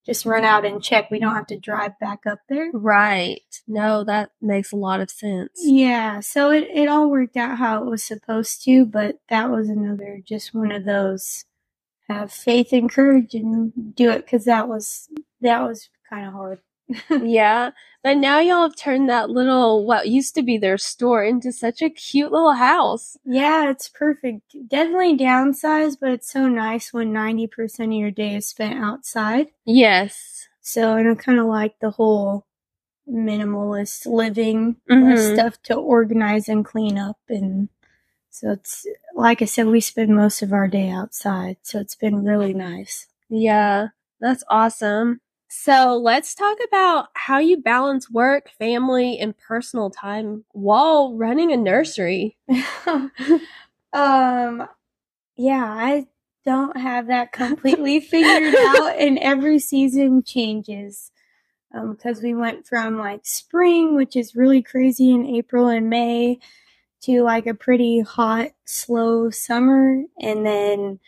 just 0.06 0.26
run 0.26 0.44
out 0.44 0.66
and 0.66 0.84
check. 0.84 1.10
We 1.10 1.20
don't 1.20 1.36
have 1.36 1.48
to 1.48 1.60
drive 1.60 1.98
back 2.00 2.26
up 2.26 2.40
there. 2.50 2.70
Right. 2.74 3.42
No, 3.68 4.04
that 4.04 4.32
makes 4.42 4.72
a 4.72 4.78
lot 4.78 5.00
of 5.00 5.10
sense. 5.10 5.52
Yeah, 5.62 6.20
so 6.20 6.52
it, 6.52 6.68
it 6.74 6.90
all 6.90 7.10
worked 7.10 7.38
out 7.38 7.58
how 7.58 7.82
it 7.84 7.90
was 7.90 8.04
supposed 8.04 8.64
to, 8.66 8.86
but 8.86 9.20
that 9.30 9.50
was 9.50 9.70
another 9.70 10.20
just 10.26 10.54
one 10.54 10.72
of 10.72 10.86
those 10.86 11.46
have 12.10 12.32
faith 12.32 12.74
and 12.74 12.92
courage 12.92 13.34
and 13.34 13.96
do 13.96 14.12
it 14.12 14.26
because 14.26 14.46
that 14.46 14.68
was 14.68 15.08
that 15.42 15.62
was 15.62 15.90
kind 16.10 16.28
of 16.28 16.34
hard. 16.34 16.60
Yeah. 17.10 17.72
But 18.04 18.18
now 18.18 18.40
y'all 18.40 18.64
have 18.64 18.76
turned 18.76 19.10
that 19.10 19.30
little, 19.30 19.86
what 19.86 20.10
used 20.10 20.36
to 20.36 20.44
be 20.44 20.58
their 20.58 20.78
store 20.78 21.24
into 21.24 21.54
such 21.54 21.82
a 21.82 21.90
cute 21.90 22.32
little 22.34 22.54
house. 22.54 23.16
Yeah, 23.24 23.70
it's 23.70 23.88
perfect. 23.88 24.56
Definitely 24.68 25.18
downsized, 25.18 25.98
but 26.02 26.10
it's 26.12 26.30
so 26.30 26.50
nice 26.50 26.92
when 26.92 27.14
90% 27.14 27.86
of 27.86 27.92
your 27.94 28.12
day 28.12 28.36
is 28.36 28.48
spent 28.48 28.84
outside. 28.84 29.48
Yes. 29.66 30.48
So, 30.60 30.98
and 30.98 31.10
I 31.10 31.16
kind 31.16 31.40
of 31.40 31.46
like 31.46 31.80
the 31.80 31.92
whole 31.92 32.46
minimalist 33.10 34.06
living, 34.06 34.78
Mhm. 34.90 35.34
stuff 35.34 35.62
to 35.64 35.76
organize 35.76 36.50
and 36.50 36.66
clean 36.66 36.98
up. 36.98 37.20
And 37.30 37.70
so 38.30 38.52
it's, 38.52 38.86
like 39.16 39.42
I 39.42 39.46
said, 39.46 39.68
we 39.68 39.80
spend 39.82 40.16
most 40.16 40.42
of 40.42 40.52
our 40.52 40.68
day 40.68 40.90
outside. 40.90 41.58
So 41.62 41.80
it's 41.80 41.96
been 41.96 42.24
really 42.26 42.54
nice. 42.54 43.08
Yeah. 43.30 43.90
That's 44.20 44.44
awesome. 44.50 45.20
So 45.56 45.98
let's 45.98 46.34
talk 46.34 46.58
about 46.68 47.10
how 47.14 47.38
you 47.38 47.58
balance 47.58 48.10
work, 48.10 48.50
family, 48.58 49.20
and 49.20 49.38
personal 49.38 49.92
time 49.92 50.46
while 50.52 51.16
running 51.16 51.54
a 51.54 51.58
nursery. 51.58 52.38
um, 53.94 54.68
yeah, 55.38 55.64
I 55.64 56.08
don't 56.44 56.76
have 56.76 57.08
that 57.08 57.34
completely 57.34 58.00
figured 58.00 58.56
out, 58.60 59.00
and 59.00 59.20
every 59.20 59.60
season 59.60 60.24
changes. 60.24 61.12
Um, 61.74 61.94
because 61.94 62.22
we 62.22 62.34
went 62.34 62.68
from 62.68 62.98
like 62.98 63.22
spring, 63.24 63.96
which 63.96 64.16
is 64.16 64.36
really 64.36 64.64
crazy 64.64 65.12
in 65.12 65.26
April 65.28 65.68
and 65.68 65.88
May, 65.88 66.40
to 67.04 67.22
like 67.22 67.46
a 67.46 67.54
pretty 67.54 68.02
hot, 68.02 68.50
slow 68.66 69.30
summer, 69.30 70.04
and 70.20 70.46
then 70.46 71.00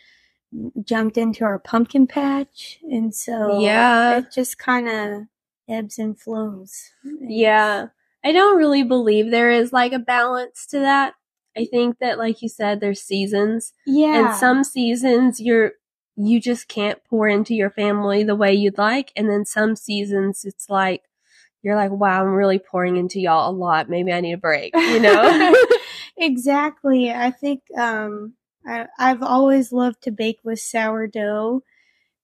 jumped 0.84 1.16
into 1.18 1.44
our 1.44 1.58
pumpkin 1.58 2.06
patch, 2.06 2.78
and 2.82 3.14
so 3.14 3.60
Yeah. 3.60 4.18
it 4.18 4.32
just 4.32 4.58
kind 4.58 4.88
of 4.88 5.22
ebbs 5.68 5.98
and 5.98 6.18
flows. 6.18 6.90
Yeah. 7.20 7.88
I 8.24 8.32
don't 8.32 8.56
really 8.56 8.82
believe 8.82 9.30
there 9.30 9.50
is 9.50 9.72
like 9.72 9.92
a 9.92 9.98
balance 9.98 10.66
to 10.68 10.80
that. 10.80 11.14
I 11.56 11.64
think 11.64 11.98
that, 12.00 12.18
like 12.18 12.42
you 12.42 12.48
said, 12.48 12.80
there's 12.80 13.00
seasons. 13.00 13.72
yeah, 13.86 14.28
And 14.30 14.36
some 14.36 14.64
seasons 14.64 15.40
you're 15.40 15.72
you 16.18 16.40
just 16.40 16.66
can't 16.68 16.98
pour 17.04 17.28
into 17.28 17.54
your 17.54 17.70
family 17.70 18.22
the 18.24 18.34
way 18.34 18.52
you'd 18.54 18.78
like. 18.78 19.12
And 19.16 19.28
then 19.28 19.44
some 19.44 19.76
seasons 19.76 20.44
it's 20.44 20.68
like 20.70 21.02
you're 21.62 21.76
like, 21.76 21.90
wow, 21.90 22.22
I'm 22.22 22.32
really 22.34 22.58
pouring 22.58 22.96
into 22.96 23.20
y'all 23.20 23.50
a 23.50 23.52
lot. 23.52 23.88
Maybe 23.90 24.12
I 24.12 24.20
need 24.20 24.32
a 24.32 24.38
break, 24.38 24.74
you 24.76 25.00
know? 25.00 25.54
exactly. 26.16 27.10
I 27.10 27.30
think 27.30 27.62
um, 27.78 28.34
I, 28.66 28.86
I've 28.98 29.22
always 29.22 29.72
loved 29.72 30.02
to 30.02 30.10
bake 30.10 30.40
with 30.44 30.60
sourdough. 30.60 31.62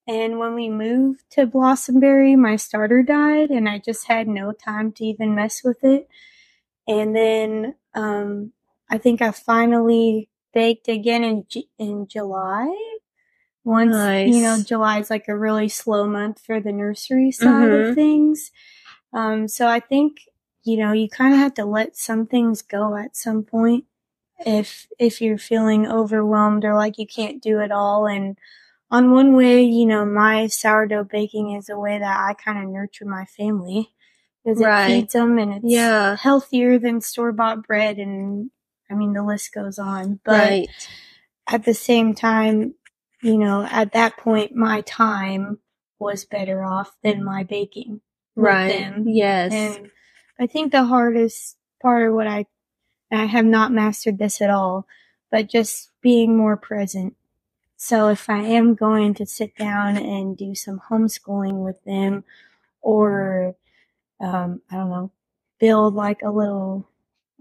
And 0.06 0.38
when 0.40 0.54
we 0.54 0.68
moved 0.68 1.30
to 1.32 1.46
Blossomberry, 1.46 2.36
my 2.36 2.56
starter 2.56 3.02
died, 3.04 3.50
and 3.50 3.68
I 3.68 3.78
just 3.78 4.08
had 4.08 4.26
no 4.26 4.50
time 4.52 4.90
to 4.92 5.04
even 5.04 5.34
mess 5.36 5.62
with 5.62 5.84
it. 5.84 6.08
And 6.88 7.14
then 7.14 7.76
um, 7.94 8.52
I 8.90 8.98
think 8.98 9.22
I 9.22 9.30
finally 9.30 10.28
baked 10.52 10.88
again 10.88 11.22
in 11.24 11.46
in 11.78 12.06
July. 12.08 12.74
Once 13.64 13.92
Nice. 13.94 14.26
you 14.28 14.42
know, 14.42 14.60
July 14.60 14.98
is 14.98 15.08
like 15.08 15.28
a 15.28 15.38
really 15.38 15.68
slow 15.68 16.06
month 16.08 16.40
for 16.44 16.58
the 16.60 16.72
nursery 16.72 17.30
side 17.30 17.70
Mhm. 17.70 17.90
of 17.90 17.94
things. 17.94 18.50
Um, 19.12 19.46
so 19.46 19.68
I 19.68 19.78
think 19.78 20.22
you 20.64 20.76
know 20.78 20.92
you 20.92 21.08
kind 21.08 21.32
of 21.32 21.38
have 21.38 21.54
to 21.54 21.64
let 21.64 21.96
some 21.96 22.26
things 22.26 22.60
go 22.62 22.96
at 22.96 23.16
some 23.16 23.44
point 23.44 23.84
if 24.46 24.88
if 24.98 25.20
you're 25.20 25.38
feeling 25.38 25.86
overwhelmed 25.86 26.64
or 26.64 26.74
like 26.74 26.98
you 26.98 27.06
can't 27.06 27.42
do 27.42 27.60
it 27.60 27.70
all. 27.72 28.06
And 28.06 28.38
on 28.90 29.10
one 29.12 29.34
way, 29.34 29.62
you 29.62 29.86
know, 29.86 30.04
my 30.04 30.46
sourdough 30.46 31.04
baking 31.04 31.52
is 31.52 31.68
a 31.68 31.78
way 31.78 31.98
that 31.98 32.20
I 32.20 32.34
kind 32.34 32.62
of 32.62 32.70
nurture 32.70 33.06
my 33.06 33.24
family 33.24 33.90
because 34.44 34.60
Right. 34.60 34.90
it 34.90 35.00
feeds 35.00 35.12
them 35.14 35.38
and 35.38 35.54
it's 35.54 35.64
Yeah. 35.64 36.16
healthier 36.16 36.78
than 36.78 37.00
store 37.00 37.32
bought 37.32 37.66
bread. 37.66 37.98
And 37.98 38.50
I 38.90 38.94
mean, 38.94 39.12
the 39.14 39.22
list 39.22 39.54
goes 39.54 39.78
on. 39.78 40.20
But 40.24 40.38
right. 40.50 40.68
at 41.46 41.64
the 41.64 41.74
same 41.74 42.14
time, 42.14 42.74
you 43.22 43.38
know, 43.38 43.66
at 43.70 43.92
that 43.92 44.16
point, 44.18 44.54
my 44.54 44.82
time 44.82 45.58
was 45.98 46.24
better 46.24 46.64
off 46.64 46.96
than 47.02 47.22
my 47.24 47.44
baking. 47.44 48.00
Right. 48.34 48.68
them. 48.68 49.04
Yes. 49.06 49.52
And 49.52 49.90
I 50.40 50.46
think 50.46 50.72
the 50.72 50.84
hardest 50.84 51.56
part 51.80 52.08
of 52.08 52.14
what 52.14 52.26
I, 52.26 52.46
I 53.12 53.26
have 53.26 53.44
not 53.44 53.72
mastered 53.72 54.18
this 54.18 54.40
at 54.40 54.50
all, 54.50 54.86
but 55.30 55.48
just 55.48 55.90
being 56.00 56.36
more 56.36 56.56
present. 56.56 57.16
So 57.76 58.08
if 58.08 58.30
I 58.30 58.38
am 58.38 58.74
going 58.74 59.14
to 59.14 59.26
sit 59.26 59.56
down 59.56 59.96
and 59.96 60.36
do 60.36 60.54
some 60.54 60.80
homeschooling 60.88 61.64
with 61.64 61.82
them 61.84 62.24
or, 62.80 63.56
um, 64.20 64.62
I 64.70 64.76
don't 64.76 64.90
know, 64.90 65.10
build 65.58 65.94
like 65.94 66.22
a 66.22 66.30
little, 66.30 66.88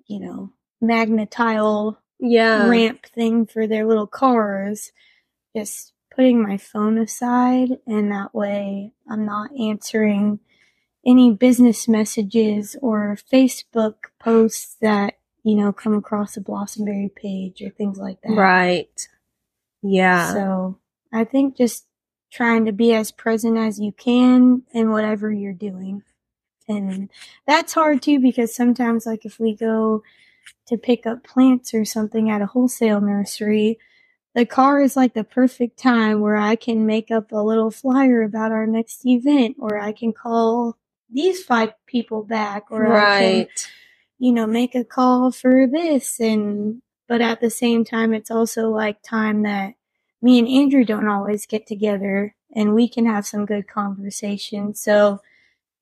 you 0.08 0.20
know, 0.20 0.52
Magna-Tile 0.82 2.00
yeah. 2.20 2.68
ramp 2.68 3.06
thing 3.06 3.46
for 3.46 3.68
their 3.68 3.86
little 3.86 4.08
cars, 4.08 4.92
just 5.56 5.94
putting 6.14 6.42
my 6.42 6.58
phone 6.58 6.98
aside, 6.98 7.80
and 7.86 8.12
that 8.12 8.34
way 8.34 8.92
I'm 9.10 9.26
not 9.26 9.52
answering 9.60 10.40
any 11.06 11.34
business 11.34 11.88
messages 11.88 12.76
or 12.82 13.18
Facebook 13.32 13.96
posts 14.20 14.76
that, 14.82 15.16
you 15.44 15.56
know, 15.56 15.72
come 15.72 15.94
across 15.94 16.36
the 16.36 16.42
Blossomberry 16.42 17.14
page 17.14 17.62
or 17.62 17.70
things 17.70 17.98
like 17.98 18.22
that. 18.22 18.34
Right. 18.34 19.08
Yeah. 19.82 20.34
So 20.34 20.78
I 21.12 21.24
think 21.24 21.58
just 21.58 21.86
trying 22.32 22.66
to 22.66 22.72
be 22.72 22.94
as 22.94 23.12
present 23.12 23.58
as 23.58 23.80
you 23.80 23.92
can 23.92 24.64
in 24.74 24.92
whatever 24.92 25.32
you're 25.32 25.54
doing. 25.54 26.04
And 26.68 27.10
that's 27.46 27.74
hard 27.74 28.02
too 28.02 28.20
because 28.20 28.56
sometimes, 28.56 29.06
like, 29.06 29.26
if 29.26 29.40
we 29.40 29.56
go 29.56 30.04
to 30.68 30.78
pick 30.78 31.06
up 31.06 31.24
plants 31.24 31.74
or 31.74 31.84
something 31.84 32.30
at 32.30 32.42
a 32.42 32.46
wholesale 32.46 33.02
nursery, 33.02 33.78
the 34.34 34.46
car 34.46 34.80
is 34.80 34.96
like 34.96 35.14
the 35.14 35.26
perfect 35.26 35.78
time 35.78 36.22
where 36.22 36.38
I 36.38 36.56
can 36.56 36.86
make 36.86 37.12
up 37.12 37.32
a 37.32 37.44
little 37.44 37.72
flyer 37.72 38.22
about 38.22 38.52
our 38.52 38.66
next 38.66 39.06
event, 39.06 39.58
or 39.60 39.78
I 39.78 39.92
can 39.92 40.14
call 40.14 40.78
these 41.10 41.44
five 41.44 41.74
people 41.86 42.24
back, 42.24 42.72
or 42.72 42.86
I 42.96 43.20
can 43.20 43.38
right. 43.38 43.72
You 44.22 44.34
know, 44.34 44.48
make 44.48 44.76
a 44.76 44.86
call 44.86 45.32
for 45.34 45.68
this 45.68 46.22
and 46.22 46.84
but 47.10 47.22
at 47.22 47.42
the 47.42 47.52
same 47.52 47.86
time 47.86 48.14
it's 48.14 48.32
also 48.32 48.70
like 48.72 49.04
time 49.04 49.44
that 49.44 49.76
me 50.22 50.40
and 50.40 50.48
Andrew 50.48 50.86
don't 50.86 51.10
always 51.10 51.48
get 51.48 51.68
together 51.68 52.36
and 52.56 52.76
we 52.76 52.90
can 52.90 53.08
have 53.08 53.28
some 53.28 53.48
good 53.48 53.68
conversation. 53.68 54.76
So 54.76 55.22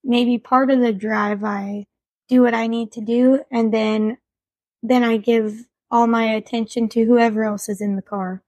maybe 0.03 0.37
part 0.37 0.71
of 0.71 0.81
the 0.81 0.93
drive 0.93 1.43
I 1.43 1.87
do 2.29 2.43
what 2.43 2.55
I 2.55 2.67
need 2.67 2.91
to 2.93 3.01
do 3.01 3.43
and 3.51 3.73
then 3.73 4.19
then 4.83 5.03
I 5.03 5.17
give 5.17 5.65
all 5.91 6.07
my 6.07 6.25
attention 6.25 6.89
to 6.89 7.05
whoever 7.05 7.43
else 7.43 7.69
is 7.69 7.81
in 7.81 7.95
the 7.97 8.03
car. 8.03 8.43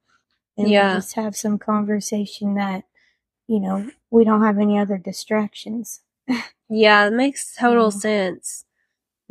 And 0.58 0.70
Yeah. 0.70 0.94
just 0.96 1.14
have 1.16 1.36
some 1.36 1.60
conversation 1.60 2.56
that, 2.56 2.86
you 3.48 3.60
know, 3.60 3.92
we 4.12 4.26
don't 4.26 4.44
have 4.44 4.60
any 4.60 4.80
other 4.80 4.98
distractions. 4.98 6.02
Yeah, 6.70 7.08
it 7.08 7.14
makes 7.14 7.56
total 7.56 7.92
Yeah. 7.92 8.00
sense. 8.00 8.66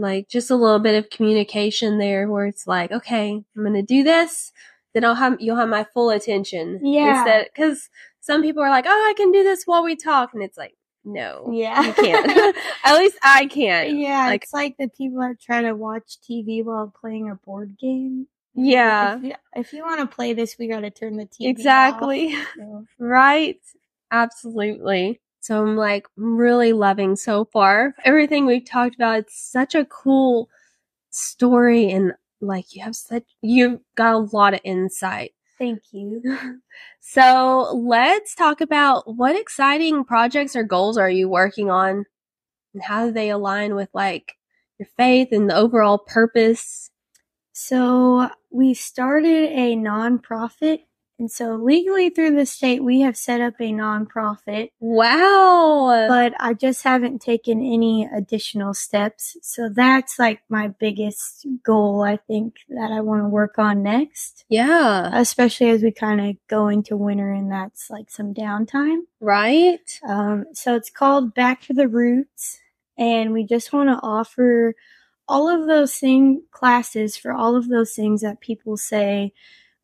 Like 0.01 0.29
just 0.29 0.51
a 0.51 0.57
little 0.57 0.79
bit 0.79 0.95
of 0.97 1.11
communication 1.11 1.99
there 1.99 2.29
where 2.29 2.47
it's 2.47 2.67
like, 2.67 2.91
okay, 2.91 3.31
I'm 3.57 3.63
going 3.63 3.75
to 3.75 3.83
do 3.83 4.03
this. 4.03 4.51
Then 4.95 5.05
I'll 5.05 5.15
have, 5.15 5.37
you'll 5.41 5.57
have 5.57 5.69
my 5.69 5.85
full 5.85 6.11
attention. 6.11 6.81
Yeah. 6.83 7.19
Instead, 7.21 7.49
cause 7.57 7.89
some 8.21 8.43
people 8.43 8.63
are 8.63 8.71
like, 8.71 8.87
oh, 8.89 9.07
I 9.09 9.15
can 9.17 9.31
do 9.31 9.43
this 9.45 9.65
while 9.65 9.85
we 9.85 9.95
talk. 9.97 10.35
And 10.35 10.43
it's 10.43 10.59
like, 10.59 10.75
no. 11.05 11.51
Yeah. 11.53 11.81
You 11.83 11.93
can't. 11.93 12.57
At 12.85 12.99
least 12.99 13.19
I 13.23 13.47
can't. 13.47 13.97
Yeah, 13.99 14.27
Like- 14.27 14.43
it's 14.45 14.53
like 14.53 14.77
the 14.79 14.89
people 14.89 15.21
that 15.21 15.41
try 15.41 15.63
to 15.63 15.75
watch 15.75 16.19
TV 16.29 16.65
while 16.65 16.93
playing 17.01 17.31
a 17.31 17.35
board 17.37 17.77
game. 17.79 18.27
Yeah. 18.55 19.17
If 19.19 19.23
you, 19.25 19.35
if 19.55 19.73
you 19.73 19.83
want 19.85 20.01
to 20.01 20.07
play 20.15 20.33
this, 20.33 20.57
we 20.59 20.67
got 20.67 20.81
to 20.81 20.91
turn 20.91 21.17
the 21.17 21.25
TV 21.25 21.45
off. 21.45 21.51
Exactly. 21.51 22.35
So, 22.57 22.85
Right. 22.99 23.61
Absolutely. 24.11 25.21
So 25.41 25.63
I'm 25.63 25.77
like 25.77 26.07
really 26.17 26.73
loving 26.73 27.17
so 27.17 27.45
far 27.47 27.95
everything 28.05 28.47
we've 28.47 28.65
talked 28.65 28.95
about. 28.95 29.21
It's 29.21 29.41
such 29.41 29.75
a 29.75 29.85
cool 29.87 30.49
story 31.11 31.91
and 31.91 32.13
like 32.41 32.75
you 32.75 32.83
have 32.83 32.97
such 32.97 33.25
you've 33.43 33.81
got 33.97 34.15
a 34.15 34.19
lot 34.19 34.55
of 34.55 34.61
insight. 34.65 35.33
thank 35.59 35.81
you. 35.93 36.23
So 37.03 37.73
let's 37.75 38.35
talk 38.35 38.61
about 38.61 39.17
what 39.17 39.35
exciting 39.35 40.05
projects 40.05 40.55
or 40.55 40.63
goals 40.63 40.97
are 40.97 41.11
you 41.11 41.29
working 41.29 41.71
on 41.71 42.05
and 42.75 42.83
how 42.83 43.07
do 43.07 43.13
they 43.13 43.31
align 43.31 43.75
with 43.75 43.89
like 43.95 44.37
your 44.79 44.89
faith 44.97 45.29
and 45.33 45.51
the 45.51 45.57
overall 45.57 45.99
purpose? 45.99 46.91
So 47.53 48.31
we 48.51 48.75
started 48.75 49.51
a 49.51 49.77
nonprofit, 49.77 50.81
and 51.21 51.31
so 51.31 51.55
legally 51.55 52.09
through 52.09 52.35
the 52.35 52.47
state, 52.47 52.83
we 52.83 53.03
have 53.03 53.15
set 53.15 53.43
up 53.43 53.61
a 53.61 53.73
nonprofit. 53.73 54.71
Wow. 54.81 56.07
But 56.09 56.33
I 56.41 56.55
just 56.55 56.83
haven't 56.83 57.21
taken 57.21 57.59
any 57.59 58.09
additional 58.11 58.73
steps. 58.73 59.37
So 59.43 59.69
that's 59.69 60.19
like 60.19 60.41
my 60.49 60.69
biggest 60.69 61.47
goal, 61.63 62.03
I 62.03 62.17
think, 62.17 62.57
that 62.71 62.91
I 62.91 63.03
want 63.03 63.23
to 63.23 63.29
work 63.29 63.59
on 63.59 63.83
next. 63.83 64.47
yeah. 64.49 65.11
especially 65.13 65.69
as 65.69 65.83
we 65.83 65.93
kind 65.93 66.23
of 66.23 66.37
go 66.49 66.69
into 66.69 66.97
winter 66.97 67.31
and 67.31 67.53
that's 67.53 67.91
like 67.91 68.11
some 68.11 68.33
downtime. 68.33 69.01
Right? 69.21 70.01
Um, 70.09 70.47
so 70.55 70.75
it's 70.75 70.89
called 70.89 71.35
Back 71.35 71.61
to 71.63 71.75
the 71.75 71.87
Roots, 71.87 72.59
and 72.97 73.35
we 73.35 73.45
just 73.45 73.75
want 73.75 73.91
to 73.91 74.01
offer 74.03 74.75
all 75.29 75.51
of 75.51 75.67
those 75.67 75.95
thing 75.95 76.45
classes 76.51 77.19
for 77.19 77.33
all 77.33 77.57
of 77.57 77.69
those 77.69 77.95
things 77.95 78.23
that 78.23 78.41
people 78.41 78.79
say, 78.79 79.35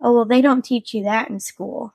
oh 0.01 0.15
well, 0.15 0.25
they 0.25 0.41
don't 0.41 0.65
teach 0.65 0.95
you 0.95 1.05
that 1.05 1.31
in 1.31 1.41
school. 1.41 1.95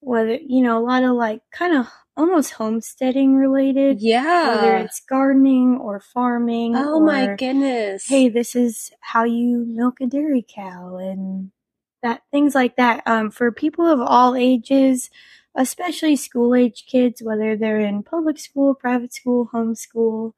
Whether 0.00 0.34
you 0.34 0.62
know 0.62 0.78
a 0.78 0.84
lot 0.84 1.04
of 1.04 1.12
like 1.12 1.42
kind 1.52 1.76
of 1.76 1.86
almost 2.16 2.52
homesteading 2.52 3.36
related, 3.36 4.00
Yeah. 4.00 4.48
whether 4.56 4.76
it's 4.76 5.00
gardening 5.08 5.78
or 5.80 6.00
farming. 6.00 6.74
Oh 6.76 7.00
my 7.00 7.34
goodness. 7.36 8.06
hey, 8.06 8.28
this 8.28 8.54
is 8.54 8.90
how 9.00 9.24
you 9.24 9.64
milk 9.66 10.00
a 10.00 10.06
dairy 10.06 10.44
cow 10.46 10.96
and 10.96 11.52
that 12.02 12.22
things 12.30 12.54
like 12.54 12.76
that. 12.76 13.02
Um, 13.06 13.30
for 13.30 13.50
people 13.52 13.86
of 13.86 14.00
all 14.00 14.34
ages, 14.34 15.08
especially 15.54 16.16
school 16.16 16.54
age 16.54 16.84
kids, 16.86 17.22
whether 17.22 17.56
they're 17.56 17.80
in 17.80 18.02
public 18.02 18.38
school, 18.38 18.74
private 18.74 19.14
school, 19.14 19.48
homeschool, 19.54 20.32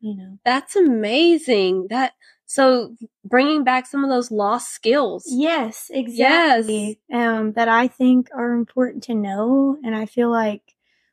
you 0.00 0.16
know. 0.16 0.38
That's 0.44 0.76
amazing. 0.76 1.88
That 1.90 2.12
so 2.48 2.96
bringing 3.24 3.62
back 3.62 3.86
some 3.86 4.02
of 4.04 4.10
those 4.10 4.32
lost 4.32 4.72
skills. 4.72 5.24
Yes, 5.28 5.90
exactly. 5.94 6.98
Um, 7.12 7.52
that 7.52 7.68
I 7.68 7.88
think 7.88 8.28
are 8.34 8.52
important 8.52 9.04
to 9.04 9.14
know, 9.14 9.78
and 9.84 9.94
I 9.94 10.06
feel 10.06 10.30
like 10.30 10.62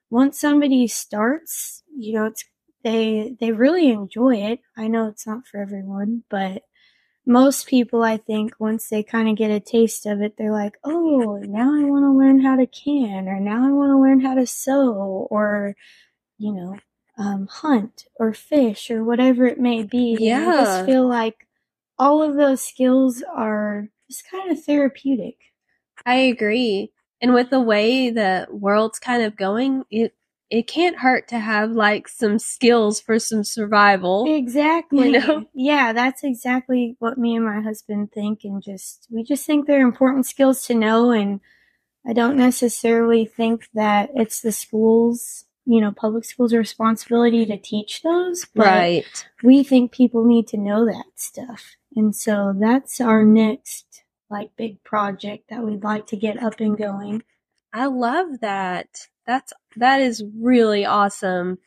once 0.09 0.39
somebody 0.39 0.87
starts, 0.87 1.83
you 1.95 2.13
know, 2.13 2.25
it's 2.25 2.43
they 2.83 3.35
they 3.39 3.51
really 3.51 3.89
enjoy 3.91 4.37
it. 4.37 4.61
I 4.77 4.87
know 4.87 5.07
it's 5.07 5.27
not 5.27 5.45
for 5.47 5.59
everyone, 5.61 6.23
but 6.29 6.63
most 7.25 7.67
people, 7.67 8.03
I 8.03 8.17
think, 8.17 8.53
once 8.59 8.89
they 8.89 9.03
kind 9.03 9.29
of 9.29 9.35
get 9.35 9.51
a 9.51 9.59
taste 9.59 10.05
of 10.05 10.21
it, 10.21 10.37
they're 10.37 10.51
like, 10.51 10.77
"Oh, 10.83 11.37
now 11.43 11.73
I 11.75 11.83
want 11.85 12.03
to 12.05 12.11
learn 12.17 12.39
how 12.41 12.55
to 12.57 12.67
can, 12.67 13.27
or 13.27 13.39
now 13.39 13.67
I 13.67 13.71
want 13.71 13.91
to 13.91 13.99
learn 14.01 14.21
how 14.21 14.35
to 14.35 14.47
sew, 14.47 15.27
or 15.31 15.75
you 16.39 16.53
know, 16.53 16.77
um, 17.17 17.47
hunt 17.47 18.05
or 18.19 18.33
fish 18.33 18.91
or 18.91 19.03
whatever 19.03 19.45
it 19.45 19.59
may 19.59 19.83
be." 19.83 20.29
And 20.29 20.49
I 20.49 20.63
just 20.63 20.85
feel 20.85 21.07
like 21.07 21.47
all 21.97 22.21
of 22.21 22.35
those 22.35 22.61
skills 22.61 23.23
are 23.33 23.89
just 24.09 24.29
kind 24.29 24.51
of 24.51 24.63
therapeutic. 24.63 25.37
I 26.05 26.15
agree. 26.15 26.91
And 27.21 27.33
with 27.33 27.49
the 27.49 27.61
way 27.61 28.09
the 28.09 28.47
world's 28.51 28.99
kind 28.99 29.23
of 29.23 29.35
going, 29.35 29.83
it 29.89 30.13
it 30.51 30.67
can't 30.67 30.99
hurt 30.99 31.27
to 31.29 31.39
have 31.39 31.71
like 31.71 32.07
some 32.07 32.37
skills 32.37 32.99
for 32.99 33.17
some 33.19 33.43
survival. 33.43 34.25
Exactly. 34.35 35.11
You 35.11 35.19
know? 35.19 35.45
Yeah, 35.53 35.93
that's 35.93 36.23
exactly 36.23 36.95
what 36.99 37.17
me 37.17 37.35
and 37.35 37.45
my 37.45 37.61
husband 37.61 38.11
think 38.11 38.43
and 38.43 38.61
just 38.61 39.07
we 39.09 39.23
just 39.23 39.45
think 39.45 39.65
they're 39.65 39.81
important 39.81 40.25
skills 40.25 40.65
to 40.67 40.75
know 40.75 41.11
and 41.11 41.39
I 42.07 42.13
don't 42.13 42.37
necessarily 42.37 43.25
think 43.25 43.69
that 43.73 44.11
it's 44.13 44.41
the 44.41 44.51
schools, 44.51 45.45
you 45.65 45.81
know, 45.81 45.91
public 45.91 46.23
schools' 46.25 46.53
responsibility 46.53 47.45
to 47.45 47.57
teach 47.57 48.01
those, 48.03 48.45
but 48.53 48.65
Right. 48.65 49.27
we 49.43 49.63
think 49.63 49.91
people 49.91 50.23
need 50.25 50.47
to 50.49 50.57
know 50.57 50.85
that 50.85 51.05
stuff. 51.15 51.75
And 51.95 52.15
so 52.15 52.53
that's 52.57 53.01
our 53.01 53.23
next 53.23 54.03
like 54.29 54.55
big 54.57 54.83
project 54.83 55.49
that 55.49 55.63
we'd 55.63 55.83
like 55.83 56.07
to 56.07 56.17
get 56.17 56.41
up 56.41 56.59
and 56.59 56.77
going. 56.77 57.23
I 57.73 57.85
love 57.85 58.39
that. 58.41 59.07
That's 59.25 59.53
that 59.77 60.01
is 60.01 60.23
really 60.39 60.85
awesome. 60.85 61.57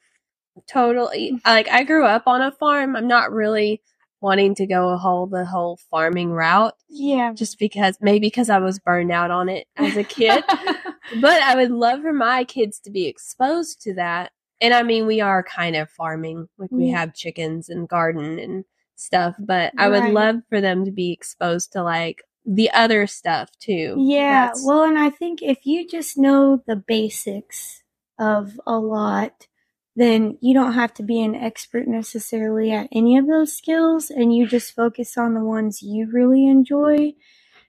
Totally. 0.68 1.40
Like 1.46 1.68
I 1.68 1.84
grew 1.84 2.04
up 2.04 2.24
on 2.26 2.42
a 2.42 2.50
farm. 2.52 2.96
I'm 2.96 3.08
not 3.08 3.32
really 3.32 3.80
wanting 4.20 4.54
to 4.56 4.66
go 4.66 4.88
a 4.88 4.96
whole 4.98 5.26
the 5.28 5.44
whole 5.44 5.78
farming 5.90 6.32
route 6.32 6.74
Yeah. 6.88 7.32
just 7.34 7.58
because 7.58 7.96
maybe 8.00 8.26
because 8.26 8.50
I 8.50 8.58
was 8.58 8.80
burned 8.80 9.12
out 9.12 9.30
on 9.30 9.48
it 9.48 9.68
as 9.76 9.96
a 9.96 10.02
kid. 10.04 10.42
but 11.20 11.42
I 11.42 11.54
would 11.56 11.70
love 11.70 12.02
for 12.02 12.12
my 12.12 12.44
kids 12.44 12.78
to 12.80 12.90
be 12.90 13.06
exposed 13.06 13.80
to 13.82 13.94
that. 13.94 14.32
And 14.60 14.74
I 14.74 14.82
mean, 14.82 15.06
we 15.06 15.20
are 15.20 15.42
kind 15.42 15.76
of 15.76 15.90
farming. 15.90 16.48
Like 16.58 16.70
we 16.72 16.86
Yeah. 16.86 16.98
have 17.00 17.14
chickens 17.14 17.68
and 17.68 17.88
garden 17.88 18.38
and 18.38 18.64
stuff, 18.96 19.36
but 19.38 19.72
I 19.78 19.88
would 19.88 20.02
Right. 20.02 20.12
love 20.12 20.36
for 20.48 20.60
them 20.60 20.84
to 20.84 20.90
be 20.90 21.12
exposed 21.12 21.72
to 21.72 21.82
like 21.82 22.22
the 22.44 22.70
other 22.72 23.06
stuff 23.06 23.50
too. 23.60 23.94
Yeah, 23.98 24.46
That's- 24.46 24.64
well, 24.66 24.84
and 24.84 24.98
I 24.98 25.10
think 25.10 25.42
if 25.42 25.66
you 25.66 25.86
just 25.86 26.16
know 26.18 26.62
the 26.66 26.76
basics 26.76 27.82
of 28.18 28.58
a 28.66 28.78
lot, 28.78 29.46
then 29.94 30.38
you 30.40 30.54
don't 30.54 30.72
have 30.74 30.94
to 30.94 31.02
be 31.02 31.20
an 31.20 31.34
expert 31.34 31.86
necessarily 31.88 32.72
at 32.72 32.88
any 32.92 33.16
of 33.16 33.26
those 33.26 33.52
skills, 33.52 34.10
and 34.10 34.34
you 34.34 34.46
just 34.46 34.74
focus 34.74 35.16
on 35.18 35.34
the 35.34 35.44
ones 35.44 35.82
you 35.82 36.08
really 36.10 36.46
enjoy. 36.46 37.14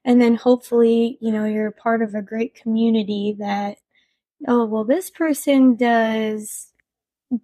And 0.06 0.22
then 0.22 0.36
hopefully, 0.36 1.18
you 1.22 1.32
know, 1.32 1.46
you're 1.46 1.72
part 1.72 2.02
of 2.02 2.16
a 2.16 2.22
great 2.22 2.56
community 2.56 3.36
that, 3.40 3.78
oh, 4.48 4.66
well, 4.66 4.86
this 4.86 5.10
person 5.10 5.76
does 5.76 6.72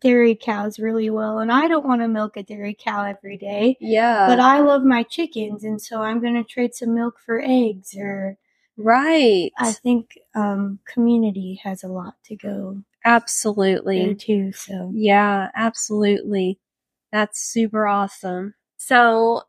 dairy 0.02 0.36
cows 0.36 0.80
really 0.80 1.10
well, 1.10 1.40
and 1.40 1.52
I 1.52 1.68
don't 1.68 1.86
want 1.86 2.02
to 2.02 2.08
milk 2.08 2.38
a 2.38 2.44
dairy 2.44 2.76
cow 2.80 3.04
every 3.04 3.38
day. 3.38 3.78
yeah. 3.80 4.28
But 4.28 4.40
I 4.40 4.60
love 4.60 4.84
my 4.84 5.04
chickens, 5.04 5.64
and 5.64 5.82
so 5.82 6.02
I'm 6.02 6.20
going 6.22 6.34
to 6.36 6.44
trade 6.44 6.74
some 6.74 6.96
milk 6.96 7.20
for 7.24 7.42
eggs 7.42 7.96
or 7.96 8.38
right. 8.78 9.52
I 9.58 9.72
think 9.72 10.18
um, 10.34 10.80
community 10.86 11.60
has 11.64 11.84
a 11.84 11.88
lot 11.88 12.16
to 12.26 12.36
go 12.36 12.82
absolutely. 13.04 14.16
too. 14.16 14.52
So 14.54 14.92
Yeah, 14.94 15.50
absolutely. 15.56 16.60
That's 17.12 17.40
super 17.40 17.88
awesome. 17.88 18.56
So 18.78 19.44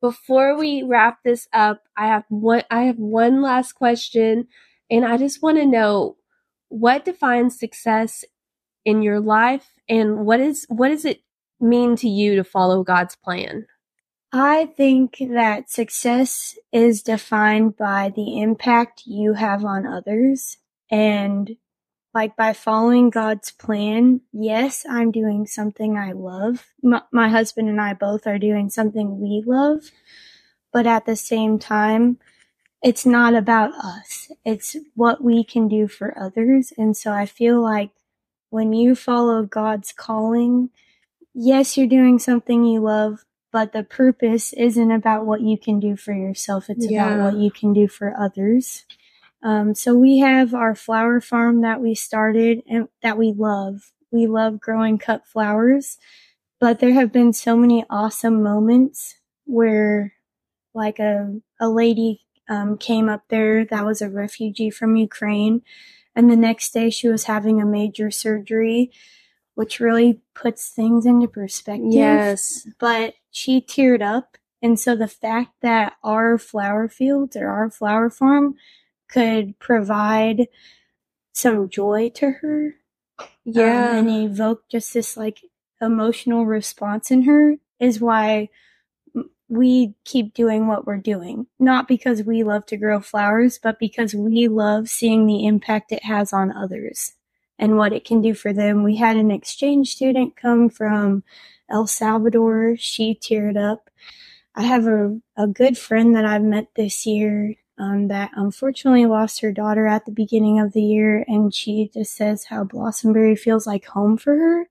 before 0.00 0.56
we 0.56 0.82
wrap 0.82 1.18
this 1.24 1.48
up, 1.52 1.82
I 1.96 2.06
have 2.06 2.24
one 2.28 2.64
I 2.70 2.82
have 2.82 2.98
one 2.98 3.42
last 3.42 3.72
question 3.72 4.48
and 4.90 5.04
I 5.04 5.16
just 5.16 5.42
want 5.42 5.58
to 5.58 5.66
know 5.66 6.16
what 6.68 7.04
defines 7.04 7.58
success 7.58 8.24
in 8.84 9.02
your 9.02 9.20
life 9.20 9.72
and 9.88 10.24
what 10.24 10.40
is 10.40 10.66
what 10.68 10.88
does 10.88 11.04
it 11.04 11.20
mean 11.60 11.96
to 11.96 12.08
you 12.08 12.36
to 12.36 12.44
follow 12.44 12.82
God's 12.82 13.16
plan? 13.16 13.66
I 14.32 14.66
think 14.76 15.18
that 15.18 15.70
success 15.70 16.56
is 16.72 17.02
defined 17.02 17.76
by 17.76 18.12
the 18.14 18.40
impact 18.40 19.02
you 19.04 19.34
have 19.34 19.64
on 19.64 19.86
others 19.86 20.56
and 20.90 21.56
like 22.14 22.36
by 22.36 22.52
following 22.52 23.10
God's 23.10 23.50
plan. 23.52 24.20
Yes, 24.32 24.84
I'm 24.88 25.10
doing 25.12 25.46
something 25.46 25.96
I 25.96 26.12
love. 26.12 26.66
My, 26.82 27.02
my 27.12 27.28
husband 27.28 27.68
and 27.68 27.80
I 27.80 27.94
both 27.94 28.26
are 28.26 28.38
doing 28.38 28.68
something 28.70 29.20
we 29.20 29.42
love, 29.46 29.90
but 30.72 30.86
at 30.86 31.06
the 31.06 31.16
same 31.16 31.58
time, 31.58 32.18
it's 32.82 33.04
not 33.04 33.34
about 33.34 33.72
us. 33.74 34.32
It's 34.44 34.76
what 34.94 35.22
we 35.22 35.44
can 35.44 35.68
do 35.68 35.86
for 35.86 36.18
others. 36.18 36.72
And 36.78 36.96
so 36.96 37.12
I 37.12 37.26
feel 37.26 37.60
like 37.60 37.90
when 38.48 38.72
you 38.72 38.94
follow 38.94 39.44
God's 39.44 39.92
calling, 39.92 40.70
yes, 41.34 41.76
you're 41.76 41.86
doing 41.86 42.18
something 42.18 42.64
you 42.64 42.80
love, 42.80 43.24
but 43.52 43.72
the 43.72 43.82
purpose 43.84 44.52
isn't 44.54 44.90
about 44.90 45.26
what 45.26 45.42
you 45.42 45.58
can 45.58 45.78
do 45.78 45.94
for 45.96 46.12
yourself. 46.12 46.70
It's 46.70 46.86
Yeah. 46.86 47.06
about 47.06 47.22
what 47.34 47.40
you 47.40 47.50
can 47.50 47.72
do 47.72 47.86
for 47.86 48.14
others. 48.18 48.84
Um, 49.42 49.74
so 49.74 49.94
we 49.94 50.18
have 50.18 50.54
our 50.54 50.74
flower 50.74 51.20
farm 51.20 51.62
that 51.62 51.80
we 51.80 51.94
started 51.94 52.62
and 52.68 52.88
that 53.02 53.16
we 53.18 53.32
love. 53.32 53.92
We 54.10 54.26
love 54.26 54.60
growing 54.60 54.98
cut 54.98 55.26
flowers, 55.26 55.98
but 56.58 56.80
there 56.80 56.92
have 56.92 57.12
been 57.12 57.32
so 57.32 57.56
many 57.56 57.84
awesome 57.88 58.42
moments 58.42 59.16
where 59.44 60.14
like 60.74 60.98
a, 60.98 61.40
a 61.60 61.68
lady 61.68 62.22
um, 62.48 62.76
came 62.76 63.08
up 63.08 63.24
there 63.28 63.64
that 63.64 63.84
was 63.86 64.02
a 64.02 64.10
refugee 64.10 64.70
from 64.70 64.96
Ukraine. 64.96 65.62
And 66.14 66.30
the 66.30 66.36
next 66.36 66.72
day 66.72 66.90
she 66.90 67.08
was 67.08 67.24
having 67.24 67.60
a 67.60 67.66
major 67.66 68.10
surgery 68.10 68.90
which 69.60 69.78
really 69.78 70.22
puts 70.34 70.70
things 70.70 71.04
into 71.04 71.28
perspective. 71.28 71.92
Yes. 71.92 72.66
But 72.78 73.12
she 73.30 73.60
teared 73.60 74.00
up. 74.00 74.38
And 74.62 74.80
so 74.80 74.96
the 74.96 75.06
fact 75.06 75.50
that 75.60 75.96
our 76.02 76.38
flower 76.38 76.88
fields 76.88 77.36
or 77.36 77.48
our 77.48 77.70
flower 77.70 78.08
farm 78.08 78.54
could 79.12 79.58
provide 79.58 80.48
some 81.32 81.68
joy 81.68 82.10
to 82.10 82.30
her 82.30 82.74
Yeah. 83.44 83.90
um, 83.98 84.08
and 84.08 84.30
evoke 84.30 84.68
just 84.70 84.94
this 84.94 85.16
like 85.16 85.40
emotional 85.80 86.46
response 86.46 87.10
in 87.10 87.22
her 87.24 87.56
is 87.78 88.00
why 88.00 88.48
we 89.48 89.94
keep 90.04 90.32
doing 90.34 90.66
what 90.66 90.86
we're 90.86 90.96
doing. 90.96 91.46
Not 91.58 91.88
because 91.88 92.22
we 92.22 92.44
love 92.44 92.66
to 92.66 92.76
grow 92.76 93.00
flowers, 93.00 93.58
but 93.62 93.78
because 93.78 94.14
we 94.14 94.46
love 94.48 94.88
seeing 94.88 95.26
the 95.26 95.46
impact 95.46 95.92
it 95.92 96.04
has 96.04 96.32
on 96.32 96.52
others 96.52 97.12
and 97.58 97.76
what 97.76 97.92
it 97.92 98.04
can 98.04 98.22
do 98.22 98.32
for 98.34 98.52
them. 98.52 98.84
We 98.84 98.96
had 98.96 99.16
an 99.16 99.30
exchange 99.30 99.90
student 99.90 100.36
come 100.36 100.70
from 100.70 101.24
El 101.68 101.86
Salvador. 101.86 102.76
She 102.78 103.14
teared 103.14 103.56
up. 103.56 103.90
I 104.54 104.62
have 104.62 104.86
a, 104.86 105.18
a 105.36 105.46
good 105.48 105.76
friend 105.78 106.14
that 106.14 106.24
I've 106.24 106.42
met 106.42 106.68
this 106.76 107.06
year 107.06 107.54
um, 107.80 108.08
that 108.08 108.30
unfortunately 108.34 109.06
lost 109.06 109.40
her 109.40 109.52
daughter 109.52 109.86
at 109.86 110.04
the 110.04 110.12
beginning 110.12 110.60
of 110.60 110.72
the 110.72 110.82
year, 110.82 111.24
and 111.26 111.54
she 111.54 111.90
just 111.92 112.14
says 112.14 112.44
how 112.44 112.64
Blossomberry 112.64 113.38
feels 113.38 113.66
like 113.66 113.86
home 113.86 114.16
for 114.16 114.36
her. 114.36 114.68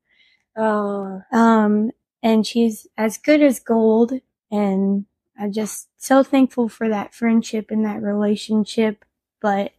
oh. 0.56 1.22
Um, 1.32 1.92
and 2.22 2.46
she's 2.46 2.88
as 2.98 3.18
good 3.18 3.42
as 3.42 3.60
gold, 3.60 4.14
and 4.52 5.06
I'm 5.40 5.54
just 5.54 5.88
so 5.98 6.24
thankful 6.24 6.70
for 6.70 6.90
that 6.90 7.14
friendship 7.14 7.72
and 7.72 7.86
that 7.86 8.02
relationship. 8.02 9.06
But 9.42 9.72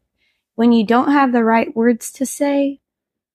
when 0.54 0.72
you 0.72 0.84
don't 0.84 1.12
have 1.12 1.32
the 1.32 1.44
right 1.44 1.74
words 1.76 2.10
to 2.12 2.26
say, 2.26 2.80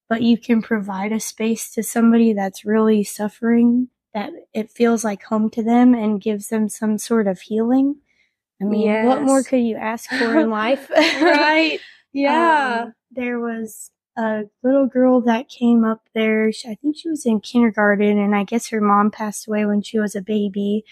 but 0.10 0.22
you 0.22 0.38
can 0.38 0.62
provide 0.62 1.12
a 1.12 1.20
space 1.20 1.72
to 1.74 1.84
somebody 1.84 2.34
that's 2.34 2.66
really 2.66 3.04
suffering, 3.04 3.90
that 4.14 4.32
it 4.54 4.72
feels 4.72 5.04
like 5.04 5.24
home 5.24 5.50
to 5.52 5.64
them 5.64 5.94
and 5.94 6.22
gives 6.22 6.50
them 6.50 6.70
some 6.70 6.98
sort 6.98 7.28
of 7.28 7.42
healing. 7.42 7.98
I 8.62 8.66
mean, 8.66 9.04
what 9.04 9.22
more 9.22 9.44
could 9.44 9.62
you 9.62 9.76
ask 9.78 10.10
for 10.10 10.40
in 10.40 10.50
life? 10.50 10.90
right. 11.22 11.80
Yeah. 12.14 12.84
Um, 12.86 12.94
there 13.12 13.40
was 13.42 13.92
a 14.18 14.44
little 14.64 14.88
girl 14.88 15.20
that 15.22 15.50
came 15.50 15.84
up 15.84 16.08
there. 16.14 16.52
She, 16.54 16.70
I 16.70 16.76
think 16.76 16.96
she 16.98 17.10
was 17.10 17.26
in 17.26 17.42
kindergarten, 17.42 18.18
and 18.18 18.34
I 18.34 18.46
guess 18.46 18.70
her 18.70 18.80
mom 18.80 19.12
passed 19.12 19.48
away 19.48 19.66
when 19.66 19.82
she 19.82 20.00
was 20.00 20.16
a 20.16 20.22
baby. 20.22 20.86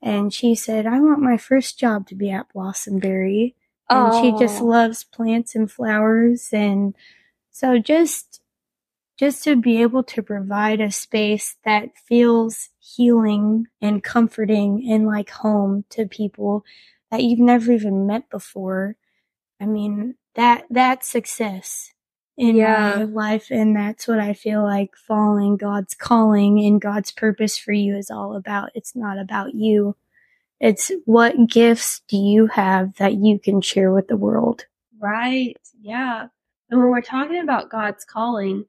And 0.00 0.32
she 0.32 0.54
said, 0.54 0.86
I 0.86 1.00
want 1.00 1.20
my 1.20 1.36
first 1.36 1.80
job 1.80 2.06
to 2.08 2.14
be 2.14 2.30
at 2.30 2.52
Blossomberry. 2.54 3.54
And 3.90 4.14
she 4.38 4.38
just 4.38 4.60
loves 4.62 5.04
plants 5.04 5.56
and 5.56 5.70
flowers. 5.70 6.50
And 6.52 6.94
so 7.50 7.78
just 7.78 8.41
just 9.22 9.44
to 9.44 9.54
be 9.54 9.80
able 9.80 10.02
to 10.02 10.20
provide 10.20 10.80
a 10.80 10.90
space 10.90 11.54
that 11.64 11.96
feels 12.08 12.70
healing 12.80 13.64
and 13.80 14.02
comforting 14.02 14.84
and 14.90 15.06
like 15.06 15.30
home 15.30 15.84
to 15.90 16.08
people 16.08 16.64
that 17.12 17.22
you've 17.22 17.38
never 17.38 17.70
even 17.70 18.04
met 18.04 18.28
before. 18.30 18.96
I 19.60 19.66
mean, 19.66 20.16
that 20.34 20.64
that's 20.70 21.06
success 21.06 21.92
in 22.36 22.56
Yeah. 22.56 22.96
my 22.96 23.04
life 23.04 23.46
and 23.52 23.76
that's 23.76 24.08
what 24.08 24.18
I 24.18 24.32
feel 24.32 24.64
like 24.64 24.96
following 24.96 25.56
God's 25.56 25.94
calling 25.94 26.58
and 26.58 26.80
God's 26.80 27.12
purpose 27.12 27.56
for 27.56 27.72
you 27.72 27.96
is 27.96 28.10
all 28.10 28.34
about. 28.34 28.70
It's 28.74 28.96
not 28.96 29.20
about 29.20 29.54
you. 29.54 29.94
It's 30.58 30.90
what 31.04 31.48
gifts 31.48 32.00
do 32.08 32.16
you 32.16 32.48
have 32.48 32.96
that 32.96 33.14
you 33.14 33.38
can 33.38 33.60
share 33.60 33.92
with 33.92 34.08
the 34.08 34.16
world? 34.16 34.66
Right. 34.98 35.56
Yeah. 35.80 36.26
And 36.70 36.80
when 36.80 36.90
we're 36.90 37.02
talking 37.02 37.40
about 37.40 37.70
God's 37.70 38.04
calling, 38.04 38.64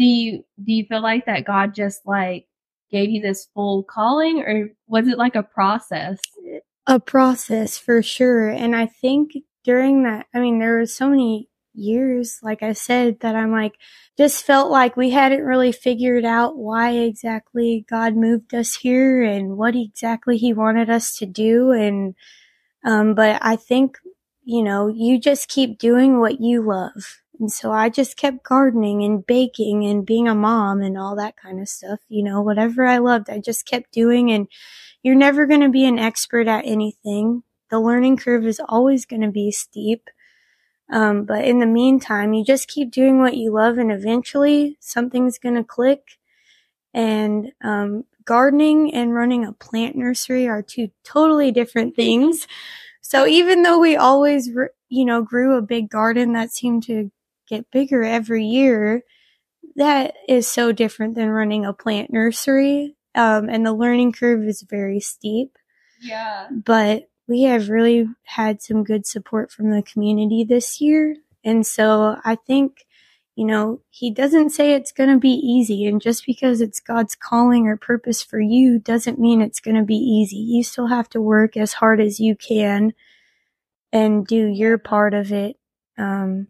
do 0.00 0.06
you 0.06 0.44
do 0.64 0.72
you 0.72 0.86
feel 0.86 1.02
like 1.02 1.26
that 1.26 1.44
God 1.44 1.74
just 1.74 2.06
like 2.06 2.46
gave 2.90 3.10
you 3.10 3.22
this 3.22 3.48
full 3.54 3.84
calling 3.84 4.40
or 4.40 4.70
was 4.88 5.06
it 5.06 5.18
like 5.18 5.36
a 5.36 5.44
process? 5.44 6.18
a 6.86 6.98
process 6.98 7.78
for 7.78 8.02
sure. 8.02 8.48
And 8.48 8.74
I 8.74 8.86
think 8.86 9.32
during 9.64 10.02
that, 10.02 10.26
I 10.34 10.40
mean, 10.40 10.58
there 10.58 10.78
were 10.78 10.86
so 10.86 11.08
many 11.08 11.48
years, 11.72 12.40
like 12.42 12.64
I 12.64 12.72
said, 12.72 13.20
that 13.20 13.36
I'm 13.36 13.52
like, 13.52 13.74
just 14.18 14.44
felt 14.44 14.72
like 14.72 14.96
we 14.96 15.10
hadn't 15.10 15.44
really 15.44 15.70
figured 15.72 16.24
out 16.24 16.56
why 16.56 16.90
exactly 16.92 17.86
God 17.88 18.16
moved 18.16 18.54
us 18.54 18.74
here 18.74 19.22
and 19.22 19.56
what 19.56 19.76
exactly 19.76 20.36
He 20.36 20.52
wanted 20.52 20.90
us 20.90 21.16
to 21.18 21.26
do. 21.26 21.70
And, 21.70 22.16
um, 22.84 23.14
but 23.14 23.38
I 23.40 23.54
think, 23.56 23.98
you 24.42 24.64
know, 24.64 24.88
you 24.88 25.20
just 25.20 25.48
keep 25.48 25.78
doing 25.78 26.18
what 26.18 26.40
you 26.40 26.62
love. 26.66 27.20
And 27.40 27.50
so 27.50 27.72
I 27.72 27.88
just 27.88 28.18
kept 28.18 28.44
gardening 28.44 29.02
and 29.02 29.26
baking 29.26 29.86
and 29.86 30.04
being 30.04 30.28
a 30.28 30.34
mom 30.34 30.82
and 30.82 30.98
all 30.98 31.16
that 31.16 31.36
kind 31.36 31.58
of 31.58 31.68
stuff. 31.68 31.98
You 32.08 32.22
know, 32.22 32.42
whatever 32.42 32.84
I 32.84 32.98
loved, 32.98 33.30
I 33.30 33.38
just 33.38 33.66
kept 33.66 33.92
doing 33.92 34.30
and 34.30 34.46
you're 35.02 35.14
never 35.14 35.46
going 35.46 35.62
to 35.62 35.70
be 35.70 35.86
an 35.86 35.98
expert 35.98 36.46
at 36.46 36.66
anything. 36.66 37.42
The 37.70 37.80
learning 37.80 38.18
curve 38.18 38.46
is 38.46 38.60
always 38.68 39.06
going 39.06 39.22
to 39.22 39.30
be 39.30 39.50
steep. 39.50 40.10
Um, 40.92 41.24
but 41.24 41.44
in 41.44 41.60
the 41.60 41.66
meantime, 41.66 42.34
you 42.34 42.44
just 42.44 42.68
keep 42.68 42.90
doing 42.90 43.20
what 43.20 43.36
you 43.36 43.52
love 43.52 43.78
and 43.78 43.90
eventually 43.90 44.76
something's 44.80 45.38
going 45.38 45.54
to 45.54 45.64
click. 45.64 46.18
And, 46.92 47.52
um, 47.62 48.04
gardening 48.24 48.92
and 48.92 49.14
running 49.14 49.44
a 49.44 49.52
plant 49.52 49.96
nursery 49.96 50.46
are 50.46 50.62
two 50.62 50.90
totally 51.04 51.52
different 51.52 51.96
things. 51.96 52.46
So 53.00 53.26
even 53.26 53.62
though 53.62 53.78
we 53.78 53.96
always, 53.96 54.50
you 54.88 55.04
know, 55.04 55.22
grew 55.22 55.56
a 55.56 55.62
big 55.62 55.88
garden 55.88 56.32
that 56.34 56.52
seemed 56.52 56.82
to 56.84 57.10
get 57.50 57.70
bigger 57.70 58.02
every 58.02 58.46
year, 58.46 59.02
that 59.76 60.14
is 60.28 60.46
so 60.46 60.72
different 60.72 61.14
than 61.16 61.28
running 61.28 61.66
a 61.66 61.72
plant 61.72 62.12
nursery. 62.12 62.96
Um, 63.14 63.48
and 63.48 63.66
the 63.66 63.72
learning 63.72 64.12
curve 64.12 64.42
is 64.44 64.62
very 64.62 65.00
steep, 65.00 65.58
Yeah. 66.00 66.48
but 66.50 67.08
we 67.26 67.42
have 67.42 67.68
really 67.68 68.08
had 68.24 68.62
some 68.62 68.84
good 68.84 69.06
support 69.06 69.52
from 69.52 69.70
the 69.70 69.82
community 69.82 70.44
this 70.44 70.80
year. 70.80 71.16
And 71.44 71.66
so 71.66 72.16
I 72.24 72.36
think, 72.36 72.86
you 73.36 73.44
know, 73.46 73.80
he 73.90 74.10
doesn't 74.10 74.50
say 74.50 74.72
it's 74.74 74.92
going 74.92 75.10
to 75.10 75.18
be 75.18 75.30
easy. 75.30 75.86
And 75.86 76.00
just 76.00 76.26
because 76.26 76.60
it's 76.60 76.80
God's 76.80 77.14
calling 77.14 77.66
or 77.66 77.76
purpose 77.76 78.22
for 78.22 78.40
you 78.40 78.78
doesn't 78.78 79.18
mean 79.18 79.40
it's 79.40 79.60
going 79.60 79.76
to 79.76 79.84
be 79.84 79.96
easy. 79.96 80.36
You 80.36 80.62
still 80.62 80.88
have 80.88 81.08
to 81.10 81.20
work 81.20 81.56
as 81.56 81.72
hard 81.74 82.00
as 82.00 82.20
you 82.20 82.36
can 82.36 82.92
and 83.92 84.26
do 84.26 84.46
your 84.46 84.78
part 84.78 85.14
of 85.14 85.32
it. 85.32 85.56
Um, 85.98 86.48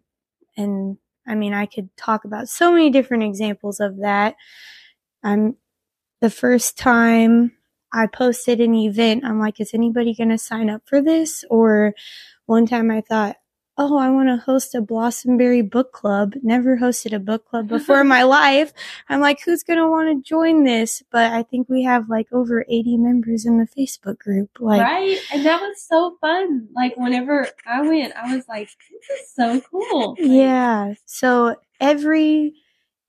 and 0.61 0.99
I 1.27 1.35
mean, 1.35 1.55
I 1.55 1.67
could 1.67 1.95
talk 1.97 2.25
about 2.25 2.49
so 2.49 2.73
many 2.73 2.91
different 2.91 3.23
examples 3.23 3.81
of 3.81 3.99
that. 3.99 4.37
I'm 5.23 5.57
the 6.21 6.31
first 6.31 6.77
time 6.79 7.53
I 7.93 8.07
posted 8.07 8.61
an 8.61 8.75
event, 8.75 9.25
I'm 9.25 9.41
like, 9.41 9.61
is 9.61 9.75
anybody 9.75 10.15
going 10.15 10.29
to 10.29 10.39
sign 10.39 10.71
up 10.71 10.83
for 10.87 11.03
this? 11.03 11.45
Or 11.51 11.95
one 12.47 12.67
time 12.67 12.91
I 12.91 13.01
thought, 13.01 13.37
oh, 13.83 13.97
I 13.97 14.11
want 14.11 14.29
to 14.29 14.37
host 14.37 14.75
a 14.75 14.83
Blossomberry 14.83 15.69
book 15.69 15.91
club. 15.93 16.35
Never 16.43 16.77
hosted 16.77 17.15
a 17.15 17.19
book 17.19 17.49
club 17.49 17.67
before 17.67 18.03
in 18.03 18.09
my 18.09 18.23
life. 18.41 18.75
I'm 19.09 19.21
like, 19.21 19.41
who's 19.41 19.63
going 19.63 19.79
to 19.79 19.89
want 19.89 20.23
to 20.23 20.29
join 20.29 20.65
this? 20.65 21.03
But 21.11 21.33
I 21.33 21.43
think 21.43 21.71
we 21.71 21.83
have 21.85 22.11
like 22.11 22.31
over 22.31 22.63
80 22.69 22.99
members 22.99 23.47
in 23.47 23.57
the 23.57 23.67
Facebook 23.67 24.19
group. 24.19 24.51
Like, 24.61 24.83
right. 24.83 25.19
And 25.33 25.47
that 25.47 25.63
was 25.63 25.81
so 25.81 26.19
fun. 26.21 26.69
Like 26.77 26.99
whenever 26.99 27.49
I 27.67 27.81
went, 27.81 28.13
I 28.15 28.37
was 28.37 28.47
like, 28.47 28.69
this 29.09 29.21
is 29.21 29.35
so 29.35 29.63
cool. 29.63 30.11
Like, 30.11 30.19
Yeah. 30.21 30.95
So 31.07 31.57
every 31.81 32.53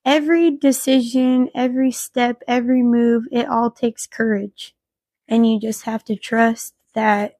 every 0.05 0.51
decision, 0.51 1.49
every 1.53 1.91
step, 1.91 2.43
every 2.47 2.81
move, 2.81 3.25
it 3.29 3.47
all 3.49 3.71
takes 3.71 4.07
courage. 4.07 4.73
And 5.27 5.45
you 5.45 5.59
just 5.59 5.83
have 5.83 6.05
to 6.05 6.15
trust 6.15 6.75
that 6.95 7.35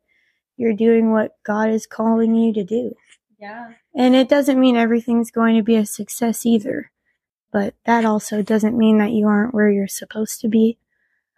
you're 0.58 0.74
doing 0.74 1.12
what 1.12 1.38
God 1.46 1.70
is 1.70 1.88
calling 1.88 2.36
you 2.36 2.54
to 2.54 2.64
do. 2.64 2.94
Yeah. 3.42 3.72
And 3.96 4.16
it 4.16 4.30
doesn't 4.30 4.60
mean 4.60 4.78
everything's 4.78 5.32
going 5.32 5.56
to 5.58 5.64
be 5.64 5.76
a 5.76 5.86
success 5.86 6.46
either. 6.46 6.92
But 7.52 7.74
that 7.86 8.06
also 8.06 8.44
doesn't 8.44 8.78
mean 8.78 9.00
that 9.00 9.12
you 9.12 9.28
aren't 9.28 9.54
where 9.54 9.70
you're 9.70 9.88
supposed 9.88 10.40
to 10.42 10.48
be. 10.48 10.78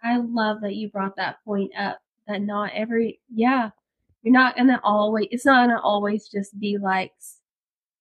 I 0.02 0.18
love 0.18 0.60
that 0.60 0.74
you 0.74 0.90
brought 0.90 1.16
that 1.16 1.42
point 1.44 1.72
up. 1.76 1.98
That 2.28 2.42
not 2.42 2.72
every 2.74 3.20
yeah, 3.34 3.70
you're 4.22 4.32
not 4.32 4.56
gonna 4.56 4.80
always. 4.84 5.28
It's 5.30 5.44
not 5.44 5.66
gonna 5.66 5.80
always 5.80 6.28
just 6.28 6.58
be 6.58 6.78
like 6.78 7.12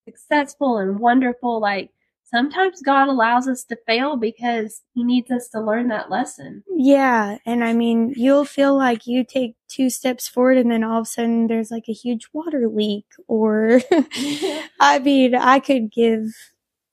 successful 0.06 0.78
and 0.78 1.00
wonderful. 1.00 1.60
Like 1.60 1.92
sometimes 2.24 2.82
God 2.82 3.10
allows 3.10 3.48
us 3.48 3.64
to 3.66 3.78
fail 3.88 4.18
because 4.18 4.82
He 4.94 5.04
needs 5.04 5.32
us 5.32 5.50
to 5.50 5.62
learn 5.62 5.88
that 5.90 6.10
lesson. 6.10 6.64
Yeah, 6.76 7.38
and 7.46 7.64
I 7.64 7.74
mean, 7.74 8.14
you'll 8.16 8.46
feel 8.46 8.76
like 8.76 9.08
you 9.08 9.24
take 9.24 9.56
two 9.68 9.90
steps 9.90 10.28
forward 10.28 10.58
and 10.58 10.72
then 10.72 10.84
all 10.84 11.00
of 11.00 11.04
a 11.04 11.10
sudden 11.10 11.48
there's 11.48 11.72
like 11.72 11.86
a 11.88 11.94
huge 11.94 12.28
water 12.34 12.68
leak 12.68 13.06
or 13.28 13.82
I 14.80 15.00
mean, 15.00 15.36
I 15.36 15.60
could 15.60 15.92
give 15.92 16.26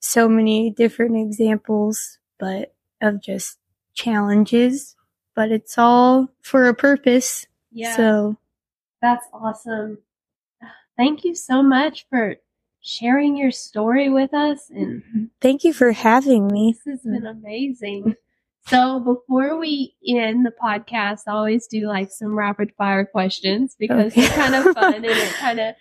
so 0.00 0.28
many 0.28 0.70
different 0.70 1.16
examples, 1.16 2.18
but 2.38 2.74
of 3.00 3.22
just 3.22 3.58
challenges, 3.94 4.96
but 5.34 5.50
it's 5.50 5.76
all 5.78 6.28
for 6.42 6.66
a 6.66 6.74
purpose. 6.74 7.46
yeah, 7.70 7.96
So, 7.96 8.36
that's 9.02 9.26
awesome. 9.32 9.98
Thank 10.96 11.24
you 11.24 11.34
so 11.34 11.62
much 11.62 12.06
for 12.10 12.36
sharing 12.82 13.36
your 13.36 13.50
story 13.50 14.08
with 14.08 14.32
us, 14.34 14.70
and 14.70 15.02
mm-hmm. 15.02 15.24
thank 15.40 15.64
you 15.64 15.72
for 15.72 15.92
having 15.92 16.46
me. 16.48 16.74
this 16.86 17.00
has 17.00 17.02
been 17.02 17.26
amazing. 17.26 18.14
So 18.66 19.00
before 19.00 19.58
we 19.58 19.94
end 20.06 20.46
the 20.46 20.52
podcast, 20.62 21.22
I 21.26 21.32
always 21.32 21.66
do 21.66 21.88
like 21.88 22.10
some 22.10 22.36
rapid 22.36 22.72
fire 22.76 23.04
questions 23.04 23.74
because 23.78 24.12
Okay. 24.12 24.20
they're 24.20 24.36
kind 24.36 24.54
of 24.54 24.74
fun 24.74 24.94
and 24.94 25.04
it 25.06 25.32
kind 25.40 25.58
of 25.60 25.74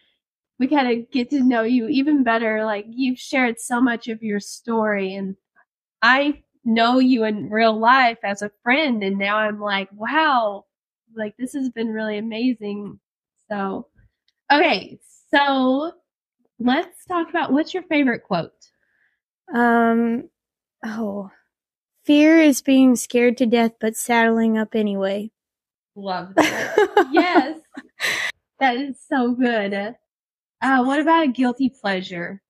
we 0.60 0.68
kind 0.68 0.92
of 0.92 1.12
get 1.12 1.30
to 1.30 1.44
know 1.44 1.62
you 1.64 1.88
even 1.88 2.24
better. 2.24 2.66
Like 2.66 2.86
you've 2.90 3.20
shared 3.20 3.60
so 3.60 3.80
much 3.80 4.08
of 4.08 4.24
your 4.24 4.40
story 4.40 5.14
and 5.14 5.36
I 6.02 6.44
know 6.66 7.00
you 7.00 7.24
in 7.26 7.50
real 7.50 7.78
life 7.78 8.18
as 8.24 8.42
a 8.42 8.52
friend 8.64 9.04
and 9.04 9.18
now 9.18 9.38
I'm 9.38 9.60
like, 9.60 9.90
wow, 9.94 10.66
like 11.16 11.36
this 11.38 11.54
has 11.54 11.70
been 11.70 11.90
really 11.90 12.18
amazing. 12.18 13.00
So, 13.50 13.88
okay, 14.52 15.00
so 15.32 15.94
let's 16.60 17.06
talk 17.06 17.30
about 17.30 17.52
what's 17.52 17.74
your 17.74 17.84
favorite 17.84 18.24
quote? 18.24 18.52
Um, 19.54 20.30
oh, 20.86 21.32
fear 22.06 22.40
is 22.40 22.62
being 22.62 22.96
scared 22.96 23.38
to 23.38 23.46
death, 23.46 23.74
but 23.80 23.96
saddling 23.96 24.58
up 24.58 24.76
anyway. 24.76 25.32
Love 25.96 26.34
that. 26.36 27.08
yes. 27.12 27.60
That 28.60 28.78
is 28.78 28.98
so 29.08 29.32
good. 29.34 29.74
Uh, 29.74 30.84
what 30.84 31.00
about 31.00 31.24
a 31.26 31.32
guilty 31.32 31.70
pleasure? 31.70 32.42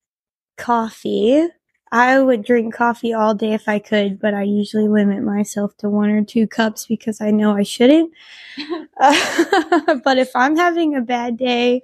Coffee. 0.58 1.48
I 1.92 2.20
would 2.20 2.44
drink 2.44 2.74
coffee 2.74 3.14
all 3.14 3.34
day 3.34 3.54
if 3.54 3.68
I 3.68 3.80
could, 3.80 4.20
but 4.20 4.34
I 4.34 4.44
usually 4.44 4.88
limit 4.88 5.24
myself 5.24 5.76
to 5.78 5.90
one 5.90 6.10
or 6.10 6.24
two 6.24 6.48
cups 6.48 6.86
because 6.86 7.20
I 7.20 7.32
know 7.32 7.56
I 7.56 7.64
shouldn't. 7.64 8.12
but 10.04 10.18
if 10.18 10.36
I'm 10.36 10.56
having 10.56 10.96
a 10.96 11.02
bad 11.02 11.38
day 11.38 11.82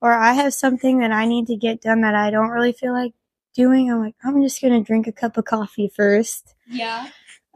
or 0.00 0.12
I 0.12 0.32
have 0.32 0.54
something 0.54 0.98
that 1.00 1.12
I 1.12 1.26
need 1.26 1.46
to 1.48 1.56
get 1.56 1.80
done 1.80 2.02
that 2.02 2.14
I 2.14 2.30
don't 2.30 2.50
really 2.50 2.72
feel 2.72 2.92
like 2.92 3.14
doing, 3.54 3.90
I'm 3.90 4.00
like, 4.00 4.14
I'm 4.22 4.42
just 4.42 4.60
going 4.60 4.74
to 4.74 4.86
drink 4.86 5.06
a 5.06 5.12
cup 5.12 5.36
of 5.36 5.44
coffee 5.44 5.88
first. 5.88 6.54
Yeah. 6.68 7.08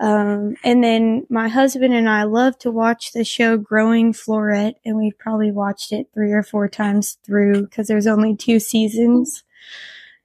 Um, 0.03 0.57
and 0.65 0.83
then 0.83 1.27
my 1.31 1.49
husband 1.49 1.95
and 1.95 2.09
I 2.09 2.25
love 2.25 2.59
to 2.61 2.73
watch 2.73 3.13
the 3.13 3.23
show 3.23 3.57
Growing 3.57 4.13
Floret, 4.13 4.75
and 4.85 4.97
we've 4.97 5.17
probably 5.17 5.53
watched 5.53 5.93
it 5.93 6.09
three 6.13 6.33
or 6.33 6.43
four 6.43 6.69
times 6.69 7.19
through 7.25 7.63
because 7.63 7.87
there's 7.87 8.09
only 8.09 8.35
two 8.35 8.59
seasons, 8.59 9.45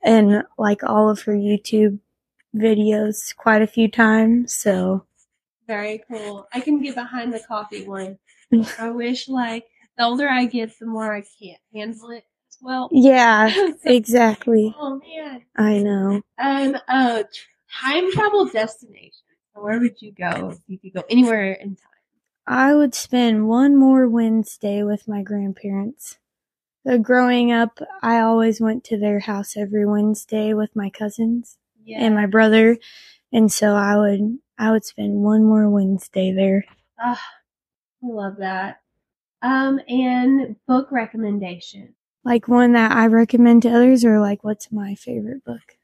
and 0.08 0.44
like 0.58 0.84
all 0.84 1.10
of 1.10 1.22
her 1.24 1.34
YouTube 1.34 2.00
videos 2.56 3.36
quite 3.36 3.62
a 3.62 3.68
few 3.68 3.90
times. 3.90 4.54
So 4.56 5.06
Very 5.68 6.02
cool. 6.10 6.48
I 6.54 6.62
can 6.62 6.82
get 6.82 6.96
behind 6.96 7.34
the 7.34 7.40
coffee 7.42 7.86
one. 7.86 8.18
I 8.80 8.90
wish 8.90 9.28
like 9.28 9.66
the 9.98 10.06
older 10.06 10.30
I 10.30 10.46
get, 10.46 10.78
the 10.80 10.86
more 10.86 11.14
I 11.14 11.22
can't 11.22 11.60
handle 11.74 12.10
it 12.12 12.24
as 12.50 12.58
well. 12.62 12.90
yeah, 12.92 13.50
So- 13.54 13.74
exactly. 13.86 14.74
oh 14.80 15.00
man. 15.00 15.44
I 15.58 15.80
know. 15.80 16.22
Um, 16.40 16.78
uh, 16.88 17.24
time 17.82 18.12
travel 18.14 18.46
destination. 18.46 19.12
So 19.54 19.62
where 19.64 19.80
would 19.80 20.02
you 20.02 20.14
go 20.14 20.52
if 20.52 20.60
you 20.68 20.80
could 20.80 20.94
go 20.94 21.04
anywhere 21.10 21.52
in 21.54 21.76
time? 21.76 21.84
I 22.50 22.74
would 22.76 22.96
spend 22.96 23.50
one 23.50 23.76
more 23.76 24.08
Wednesday 24.08 24.82
with 24.84 25.08
my 25.08 25.22
grandparents. 25.22 26.18
So 26.88 26.98
growing 26.98 27.52
up, 27.52 27.80
I 28.02 28.22
always 28.22 28.62
went 28.62 28.86
to 28.86 28.98
their 28.98 29.20
house 29.20 29.58
every 29.58 29.86
Wednesday 29.86 30.54
with 30.54 30.74
my 30.74 30.90
cousins. 30.90 31.58
Yeah. 31.84 32.00
and 32.02 32.16
my 32.16 32.26
brother, 32.26 32.78
and 33.32 33.52
so 33.52 33.74
I 33.74 33.96
would 33.96 34.40
I 34.58 34.72
would 34.72 34.84
spend 34.84 35.16
one 35.16 35.46
more 35.46 35.70
Wednesday 35.70 36.34
there. 36.34 36.66
Ah, 37.00 37.22
I 38.04 38.08
love 38.08 38.38
that. 38.40 38.82
Um, 39.42 39.80
and 39.88 40.58
book 40.68 40.92
recommendation. 40.92 41.96
Like 42.26 42.50
one 42.50 42.74
that 42.74 42.92
I 42.92 43.08
recommend 43.08 43.62
to 43.64 43.70
others, 43.70 44.04
or 44.04 44.20
like 44.20 44.44
what's 44.44 44.72
my 44.72 44.96
favorite 44.96 45.46
book? 45.46 45.78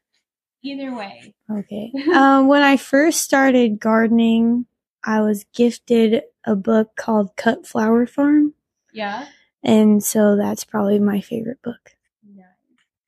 Either 0.62 0.94
way. 0.94 1.34
Okay. 1.50 1.90
um, 2.14 2.48
when 2.48 2.62
I 2.62 2.76
first 2.76 3.22
started 3.22 3.80
gardening, 3.80 4.66
I 5.04 5.20
was 5.22 5.44
gifted 5.54 6.22
a 6.46 6.54
book 6.54 6.96
called 6.96 7.36
Cut 7.36 7.66
Flower 7.66 8.06
Farm, 8.06 8.54
Yeah. 8.92 9.26
And 9.64 10.04
so 10.04 10.36
that's 10.36 10.64
probably 10.64 10.98
my 10.98 11.20
favorite 11.20 11.62
book. 11.62 11.96
Nice. 12.36 12.46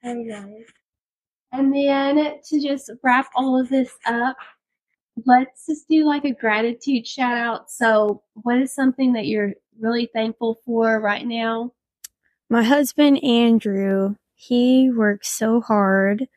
Very 0.03 0.25
nice. 0.25 0.73
And 1.53 1.73
then 1.73 2.41
to 2.45 2.61
just 2.61 2.91
wrap 3.03 3.29
all 3.37 3.61
of 3.61 3.69
this 3.69 3.93
up, 4.07 4.37
let's 5.25 5.67
just 5.67 5.89
do 5.89 6.05
like 6.05 6.25
a 6.25 6.33
gratitude 6.33 7.07
shout 7.07 7.37
out. 7.37 7.71
So, 7.71 8.23
what 8.35 8.59
is 8.59 8.75
something 8.75 9.13
that 9.15 9.27
you're 9.27 9.53
really 9.79 10.09
thankful 10.13 10.61
for 10.65 11.01
right 11.01 11.27
now? 11.27 11.73
My 12.49 12.63
husband 12.63 13.23
Andrew, 13.25 14.17
he 14.35 14.91
works 14.91 15.29
so 15.29 15.61
hard. 15.61 16.29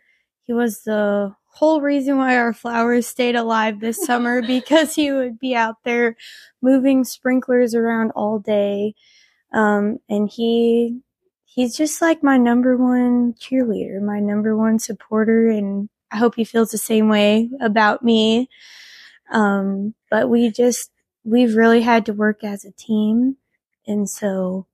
He 0.43 0.53
was 0.53 0.83
the 0.83 1.35
whole 1.51 1.81
reason 1.81 2.17
why 2.17 2.37
our 2.37 2.53
flowers 2.53 3.07
stayed 3.07 3.35
alive 3.35 3.79
this 3.79 4.03
summer 4.05 4.41
because 4.41 4.95
he 4.95 5.11
would 5.11 5.39
be 5.39 5.55
out 5.55 5.75
there 5.83 6.15
moving 6.61 7.03
sprinklers 7.03 7.75
around 7.75 8.11
all 8.11 8.39
day. 8.39 8.95
Um, 9.51 9.99
and 10.09 10.29
he 10.29 11.01
he's 11.45 11.75
just 11.75 12.01
like 12.01 12.23
my 12.23 12.37
number 12.37 12.77
one 12.77 13.33
cheerleader, 13.33 14.01
my 14.01 14.19
number 14.19 14.55
one 14.55 14.79
supporter, 14.79 15.49
and 15.49 15.89
I 16.11 16.17
hope 16.17 16.35
he 16.35 16.43
feels 16.43 16.71
the 16.71 16.77
same 16.77 17.09
way 17.09 17.49
about 17.59 18.03
me. 18.03 18.49
Um, 19.31 19.95
but 20.09 20.29
we 20.29 20.51
just 20.51 20.91
we've 21.23 21.55
really 21.55 21.81
had 21.81 22.05
to 22.07 22.13
work 22.13 22.43
as 22.43 22.65
a 22.65 22.71
team, 22.71 23.37
and 23.87 24.09
so 24.09 24.67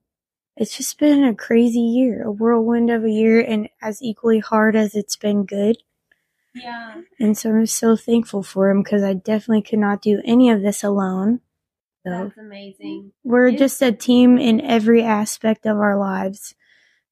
it's 0.58 0.78
just 0.78 0.98
been 1.00 1.24
a 1.24 1.36
crazy 1.36 1.80
year, 1.80 2.24
a 2.24 2.32
whirlwind 2.32 2.90
of 2.90 3.04
a 3.04 3.10
year, 3.10 3.42
and 3.42 3.70
as 3.82 4.02
equally 4.02 4.40
hard 4.40 4.76
as 4.76 4.96
it's 4.96 5.16
been 5.16 5.46
good. 5.46 5.78
Yeah. 6.54 7.02
And 7.20 7.38
so 7.38 7.50
I'm 7.50 7.66
so 7.66 7.98
thankful 7.98 8.42
for 8.42 8.70
him 8.70 8.82
because 8.82 9.04
I 9.04 9.14
definitely 9.14 9.64
could 9.64 9.80
not 9.80 10.02
do 10.02 10.22
any 10.24 10.50
of 10.50 10.62
this 10.62 10.84
alone. 10.84 11.42
So 12.06 12.12
That's 12.12 12.38
amazing. 12.38 13.12
we're 13.24 13.50
Yeah. 13.50 13.58
just 13.58 13.82
a 13.82 13.92
team 13.92 14.38
in 14.38 14.62
every 14.62 15.02
aspect 15.04 15.66
of 15.66 15.78
our 15.78 15.98
lives 15.98 16.54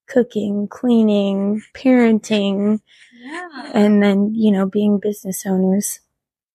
cooking, 0.08 0.68
cleaning, 0.68 1.62
parenting, 1.74 2.82
Yeah. 3.20 3.72
and 3.74 4.04
then, 4.04 4.36
you 4.36 4.52
know, 4.52 4.66
being 4.68 5.00
business 5.00 5.46
owners. 5.46 6.02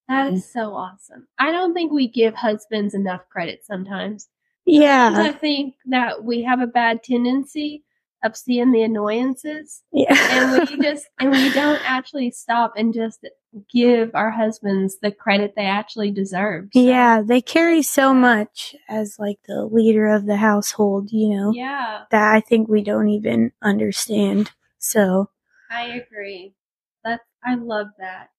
That 0.09 0.33
is 0.33 0.45
mm. 0.45 0.53
so 0.53 0.75
awesome. 0.75 1.27
I 1.39 1.51
don't 1.51 1.75
think 1.75 1.91
we 1.91 2.09
give 2.09 2.35
husbands 2.35 2.95
enough 2.95 3.29
credit 3.31 3.65
sometimes. 3.65 4.29
Yeah. 4.67 5.13
I 5.17 5.33
think 5.33 5.75
that 5.87 6.23
we 6.25 6.43
have 6.43 6.61
a 6.61 6.67
bad 6.67 7.03
tendency 7.03 7.85
of 8.25 8.37
seeing 8.37 8.73
the 8.73 8.83
annoyances 8.83 9.83
Yeah. 9.93 10.15
and 10.31 10.69
we 10.71 10.77
just 10.83 11.07
and 11.21 11.31
we 11.31 11.53
don't 11.53 11.81
actually 11.85 12.31
stop 12.31 12.73
and 12.77 12.93
just 12.93 13.27
give 13.73 14.11
our 14.15 14.31
husbands 14.31 14.99
the 15.01 15.11
credit 15.11 15.55
they 15.57 15.65
actually 15.67 16.11
deserve. 16.11 16.69
So, 16.73 16.81
yeah, 16.81 17.23
they 17.25 17.41
carry 17.41 17.83
so 17.83 18.13
much 18.13 18.75
as 18.89 19.17
like 19.19 19.39
the 19.47 19.65
leader 19.65 20.07
of 20.09 20.27
the 20.27 20.37
household, 20.37 21.11
you 21.13 21.31
know, 21.31 21.53
Yeah, 21.55 22.05
that 22.11 22.35
I 22.35 22.41
think 22.41 22.69
we 22.69 22.83
don't 22.83 23.09
even 23.09 23.53
understand. 23.63 24.51
So, 24.79 25.31
I 25.71 25.85
agree. 25.87 26.55
That's 27.05 27.23
I 27.45 27.55
love 27.55 27.89
that. 27.99 28.31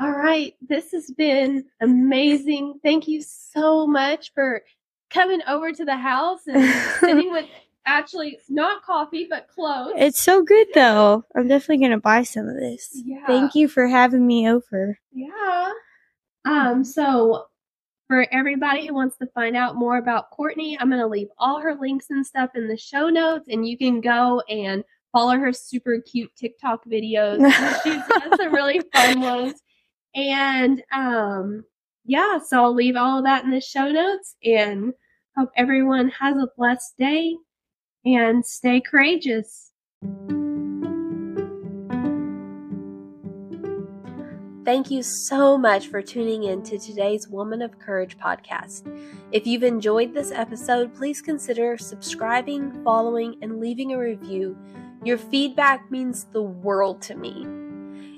All 0.00 0.10
right, 0.10 0.54
this 0.60 0.90
has 0.92 1.10
been 1.10 1.64
amazing. 1.80 2.80
Thank 2.82 3.06
you 3.08 3.22
so 3.22 3.86
much 3.86 4.32
for 4.34 4.62
coming 5.10 5.40
over 5.46 5.72
to 5.72 5.84
the 5.84 5.96
house 5.96 6.40
and 6.46 6.64
sitting 7.00 7.30
with 7.32 7.46
actually 7.86 8.38
not 8.48 8.82
coffee 8.82 9.26
but 9.28 9.48
clothes. 9.48 9.92
it's 9.96 10.20
so 10.20 10.42
good 10.42 10.66
though. 10.74 11.24
I'm 11.36 11.48
definitely 11.48 11.78
going 11.78 11.90
to 11.90 12.00
buy 12.00 12.22
some 12.22 12.48
of 12.48 12.56
this. 12.56 12.90
Yeah. 13.04 13.26
Thank 13.26 13.54
you 13.54 13.68
for 13.68 13.86
having 13.86 14.26
me 14.26 14.48
over. 14.48 14.98
Yeah. 15.12 15.70
Um, 16.44 16.84
so 16.84 17.46
for 18.06 18.26
everybody 18.32 18.86
who 18.86 18.94
wants 18.94 19.16
to 19.18 19.26
find 19.28 19.56
out 19.56 19.76
more 19.76 19.96
about 19.96 20.30
Courtney, 20.30 20.78
I'm 20.78 20.90
gonna 20.90 21.06
leave 21.06 21.28
all 21.38 21.60
her 21.60 21.74
links 21.74 22.06
and 22.10 22.26
stuff 22.26 22.50
in 22.54 22.68
the 22.68 22.76
show 22.76 23.08
notes 23.08 23.46
and 23.48 23.66
you 23.66 23.78
can 23.78 24.00
go 24.00 24.40
and 24.48 24.84
follow 25.12 25.36
her 25.38 25.52
super 25.52 26.00
cute 26.00 26.30
TikTok 26.36 26.84
videos. 26.86 27.38
She's 27.82 28.02
got 28.08 28.36
some 28.36 28.52
really 28.52 28.80
fun 28.92 29.20
ones. 29.20 29.54
And 30.14 30.82
um 30.92 31.64
yeah, 32.04 32.38
so 32.38 32.62
I'll 32.62 32.74
leave 32.74 32.96
all 32.96 33.18
of 33.18 33.24
that 33.24 33.44
in 33.44 33.50
the 33.50 33.60
show 33.60 33.90
notes 33.90 34.36
and 34.44 34.92
hope 35.36 35.50
everyone 35.56 36.10
has 36.10 36.36
a 36.36 36.48
blessed 36.56 36.94
day 36.98 37.34
and 38.04 38.44
stay 38.44 38.80
courageous. 38.80 39.72
Thank 44.64 44.90
you 44.90 45.02
so 45.02 45.58
much 45.58 45.88
for 45.88 46.00
tuning 46.00 46.44
in 46.44 46.62
to 46.62 46.78
today's 46.78 47.28
Woman 47.28 47.60
of 47.60 47.78
Courage 47.78 48.16
podcast. 48.16 48.90
If 49.30 49.46
you've 49.46 49.62
enjoyed 49.62 50.14
this 50.14 50.32
episode, 50.32 50.94
please 50.94 51.20
consider 51.20 51.76
subscribing, 51.76 52.82
following, 52.82 53.36
and 53.42 53.60
leaving 53.60 53.92
a 53.92 53.98
review. 53.98 54.56
Your 55.04 55.18
feedback 55.18 55.90
means 55.90 56.24
the 56.32 56.42
world 56.42 57.02
to 57.02 57.14
me. 57.14 57.46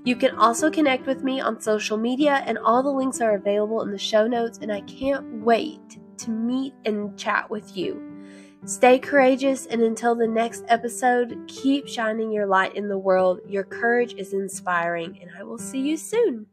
You 0.04 0.14
can 0.14 0.36
also 0.36 0.70
connect 0.70 1.04
with 1.04 1.24
me 1.24 1.40
on 1.40 1.60
social 1.60 1.96
media, 1.96 2.44
and 2.46 2.58
all 2.58 2.80
the 2.80 2.90
links 2.90 3.20
are 3.20 3.34
available 3.34 3.82
in 3.82 3.90
the 3.90 3.98
show 3.98 4.28
notes. 4.28 4.58
And 4.62 4.72
I 4.72 4.82
can't 4.82 5.42
wait 5.42 5.98
to 6.18 6.30
meet 6.30 6.74
and 6.84 7.18
chat 7.18 7.50
with 7.50 7.76
you. 7.76 8.15
Stay 8.64 8.98
courageous, 8.98 9.66
and 9.66 9.82
until 9.82 10.14
the 10.14 10.26
next 10.26 10.64
episode, 10.68 11.40
keep 11.46 11.86
shining 11.86 12.32
your 12.32 12.46
light 12.46 12.74
in 12.74 12.88
the 12.88 12.98
world. 12.98 13.40
Your 13.46 13.64
courage 13.64 14.14
is 14.14 14.32
inspiring, 14.32 15.18
and 15.20 15.30
I 15.38 15.44
will 15.44 15.58
see 15.58 15.80
you 15.80 15.96
soon. 15.96 16.46